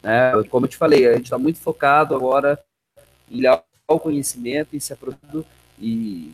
[0.02, 0.32] Né?
[0.50, 2.58] Como eu te falei, a gente está muito focado agora
[3.30, 5.44] em olhar o conhecimento, em se aproximar
[5.78, 6.32] e,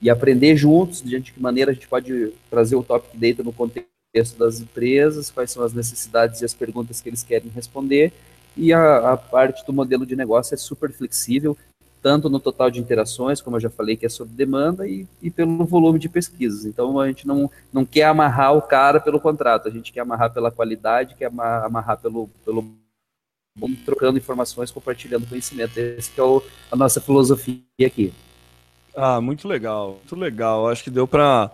[0.00, 4.38] e aprender juntos de que maneira a gente pode trazer o Topic Data no contexto
[4.38, 8.12] das empresas, quais são as necessidades e as perguntas que eles querem responder.
[8.56, 11.56] E a, a parte do modelo de negócio é super flexível,
[12.00, 15.30] tanto no total de interações, como eu já falei, que é sob demanda, e, e,
[15.30, 16.64] pelo volume de pesquisas.
[16.66, 20.32] Então, a gente não, não quer amarrar o cara pelo contrato, a gente quer amarrar
[20.32, 22.62] pela qualidade, quer amarrar pelo, pelo
[23.84, 25.78] trocando informações, compartilhando conhecimento.
[25.78, 28.12] Essa é o, a nossa filosofia aqui.
[28.96, 30.68] Ah, muito legal, muito legal.
[30.68, 31.50] Acho que deu para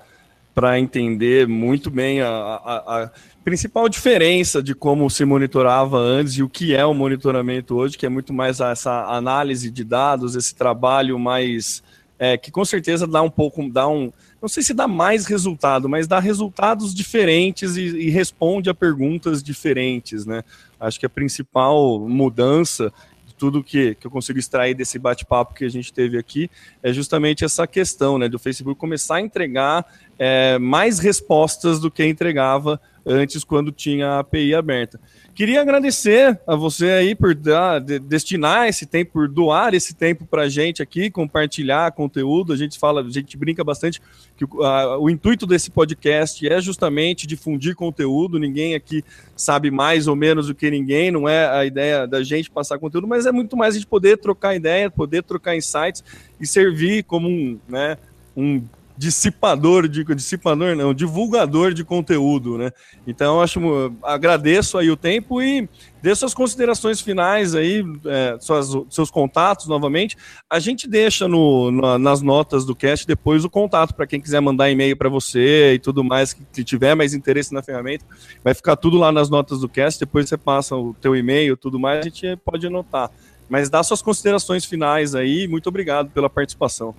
[0.53, 3.11] para entender muito bem a, a, a,
[3.45, 8.05] principal diferença de como se monitorava antes e o que é o monitoramento hoje, que
[8.05, 11.85] é muito mais essa análise de dados, esse trabalho mais
[12.19, 15.89] é, que com certeza dá um pouco, dá um, não sei se dá mais resultado,
[15.89, 20.43] mas dá resultados diferentes e, e responde a perguntas diferentes, né?
[20.81, 22.93] Acho que a principal mudança
[23.27, 26.51] de tudo que, que eu consigo extrair desse bate-papo que a gente teve aqui
[26.83, 29.85] é justamente essa questão né, do Facebook começar a entregar
[30.19, 35.01] é, mais respostas do que entregava antes quando tinha a API aberta.
[35.41, 40.27] Queria agradecer a você aí por dar, de, destinar esse tempo, por doar esse tempo
[40.27, 42.53] para a gente aqui, compartilhar conteúdo.
[42.53, 44.03] A gente fala, a gente brinca bastante
[44.37, 48.39] que o intuito desse podcast é justamente difundir conteúdo.
[48.39, 49.03] Ninguém aqui
[49.35, 53.09] sabe mais ou menos do que ninguém, não é a ideia da gente passar conteúdo,
[53.09, 56.05] mas é muito mais a gente poder trocar ideia, poder trocar insights
[56.39, 57.97] e servir como um, né,
[58.37, 58.63] um
[59.01, 62.71] dissipador de dissipador não, divulgador de conteúdo, né?
[63.07, 63.59] Então acho
[64.03, 65.67] agradeço aí o tempo e
[66.03, 70.19] dê suas considerações finais aí, é, suas, seus contatos novamente.
[70.51, 74.41] A gente deixa no, na, nas notas do cast depois o contato para quem quiser
[74.41, 78.05] mandar e-mail para você e tudo mais que, que, tiver mais interesse na ferramenta,
[78.45, 79.99] vai ficar tudo lá nas notas do cast.
[79.99, 83.11] Depois você passa o teu e-mail, tudo mais, a gente pode anotar.
[83.49, 85.49] Mas dá suas considerações finais aí.
[85.49, 86.95] Muito obrigado pela participação.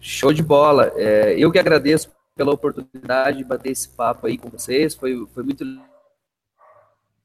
[0.00, 0.92] Show de bola.
[0.96, 4.94] É, eu que agradeço pela oportunidade de bater esse papo aí com vocês.
[4.94, 5.64] Foi, foi muito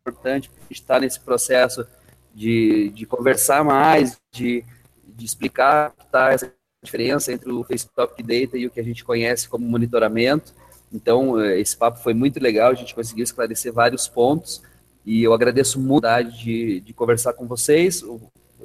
[0.02, 1.88] importante estar nesse processo
[2.34, 4.64] de, de conversar mais, de,
[5.08, 6.54] de explicar que está essa
[6.84, 10.54] diferença entre o Facebook Data e o que a gente conhece como monitoramento.
[10.92, 14.62] Então, é, esse papo foi muito legal, a gente conseguiu esclarecer vários pontos
[15.06, 18.04] e eu agradeço muito a de, de conversar com vocês.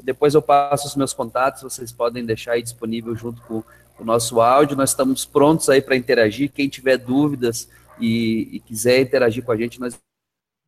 [0.03, 3.63] Depois eu passo os meus contatos, vocês podem deixar aí disponível junto com
[4.01, 4.77] o nosso áudio.
[4.77, 6.51] Nós estamos prontos aí para interagir.
[6.51, 7.69] Quem tiver dúvidas
[8.01, 9.99] e, e, quiser interagir com a gente, nós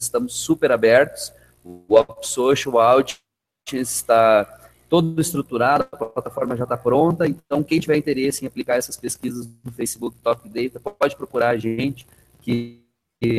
[0.00, 1.32] estamos super abertos.
[1.64, 3.22] O Up Social Audience
[3.70, 7.26] está todo estruturado, a plataforma já está pronta.
[7.26, 11.56] Então, quem tiver interesse em aplicar essas pesquisas no Facebook Top Data, pode procurar a
[11.56, 12.06] gente,
[12.42, 12.82] que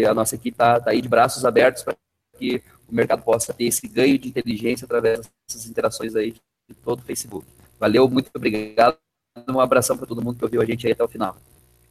[0.10, 1.96] a nossa equipe está tá aí de braços abertos para
[2.40, 7.00] que o mercado possa ter esse ganho de inteligência através dessas interações aí de todo
[7.00, 7.46] o Facebook.
[7.80, 9.03] Valeu, muito obrigado.
[9.48, 11.36] Um abração para todo mundo que ouviu a gente aí até o final.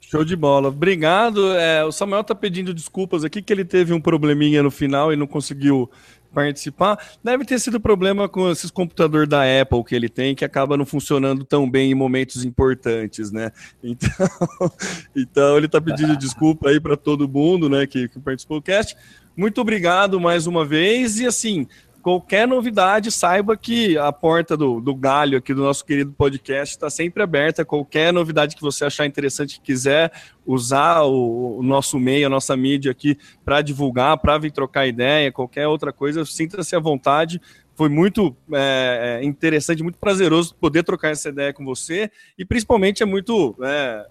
[0.01, 0.69] Show de bola.
[0.69, 1.53] Obrigado.
[1.55, 5.17] É, o Samuel está pedindo desculpas aqui que ele teve um probleminha no final e
[5.17, 5.91] não conseguiu
[6.33, 6.99] participar.
[7.23, 10.87] Deve ter sido problema com esses computadores da Apple que ele tem, que acaba não
[10.87, 13.51] funcionando tão bem em momentos importantes, né?
[13.83, 14.73] Então,
[15.17, 18.97] então ele está pedindo desculpa aí para todo mundo, né, que, que participou do cast.
[19.37, 21.67] Muito obrigado mais uma vez e assim,
[22.03, 26.91] qualquer novidade, saiba que a porta do, do galho aqui do nosso querido podcast está
[26.91, 27.65] sempre aberta.
[27.65, 30.13] Qualquer novidade que você achar interessante, quiser
[30.45, 35.31] usar o, o nosso meio, a nossa mídia aqui para divulgar, para vir trocar ideia,
[35.31, 37.41] qualquer outra coisa, sinta-se à vontade.
[37.75, 43.03] Foi muito é, é, interessante, muito prazeroso poder trocar essa ideia com você e principalmente
[43.03, 44.07] é muito é,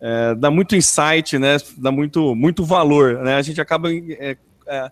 [0.00, 1.56] é, dá muito insight, né?
[1.78, 3.36] Dá muito muito valor, né?
[3.36, 4.90] A gente acaba é, é,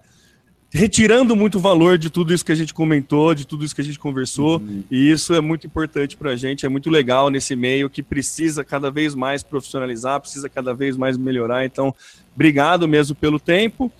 [0.70, 3.84] retirando muito valor de tudo isso que a gente comentou, de tudo isso que a
[3.84, 4.84] gente conversou, uhum.
[4.90, 8.62] e isso é muito importante para a gente, é muito legal nesse meio que precisa
[8.62, 11.64] cada vez mais profissionalizar, precisa cada vez mais melhorar.
[11.64, 11.94] Então,
[12.34, 13.90] obrigado mesmo pelo tempo.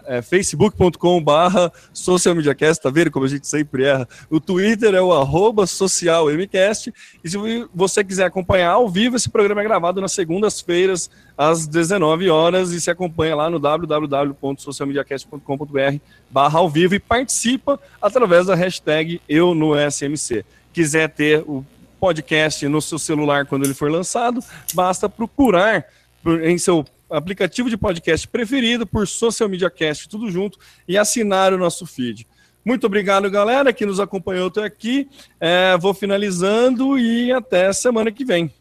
[0.06, 4.08] é, facebook.com barra socialmediacast, tá vendo como a gente sempre erra?
[4.28, 7.36] O Twitter é o arroba socialmcast, e se
[7.74, 12.80] você quiser acompanhar ao vivo, esse programa é gravado nas segundas-feiras, às 19 horas, e
[12.80, 15.98] se acompanha lá no www.socialmediacast.com.br
[16.30, 20.44] barra ao vivo e participa através da hashtag eu no SMC.
[20.72, 21.64] Quiser ter o
[22.00, 24.42] podcast no seu celular quando ele for lançado,
[24.74, 25.86] basta procurar
[26.42, 31.58] em seu aplicativo de podcast preferido, por Social Media Cast, tudo junto, e assinar o
[31.58, 32.26] nosso feed.
[32.64, 35.08] Muito obrigado, galera, que nos acompanhou até aqui.
[35.40, 38.52] É, vou finalizando e até semana que vem.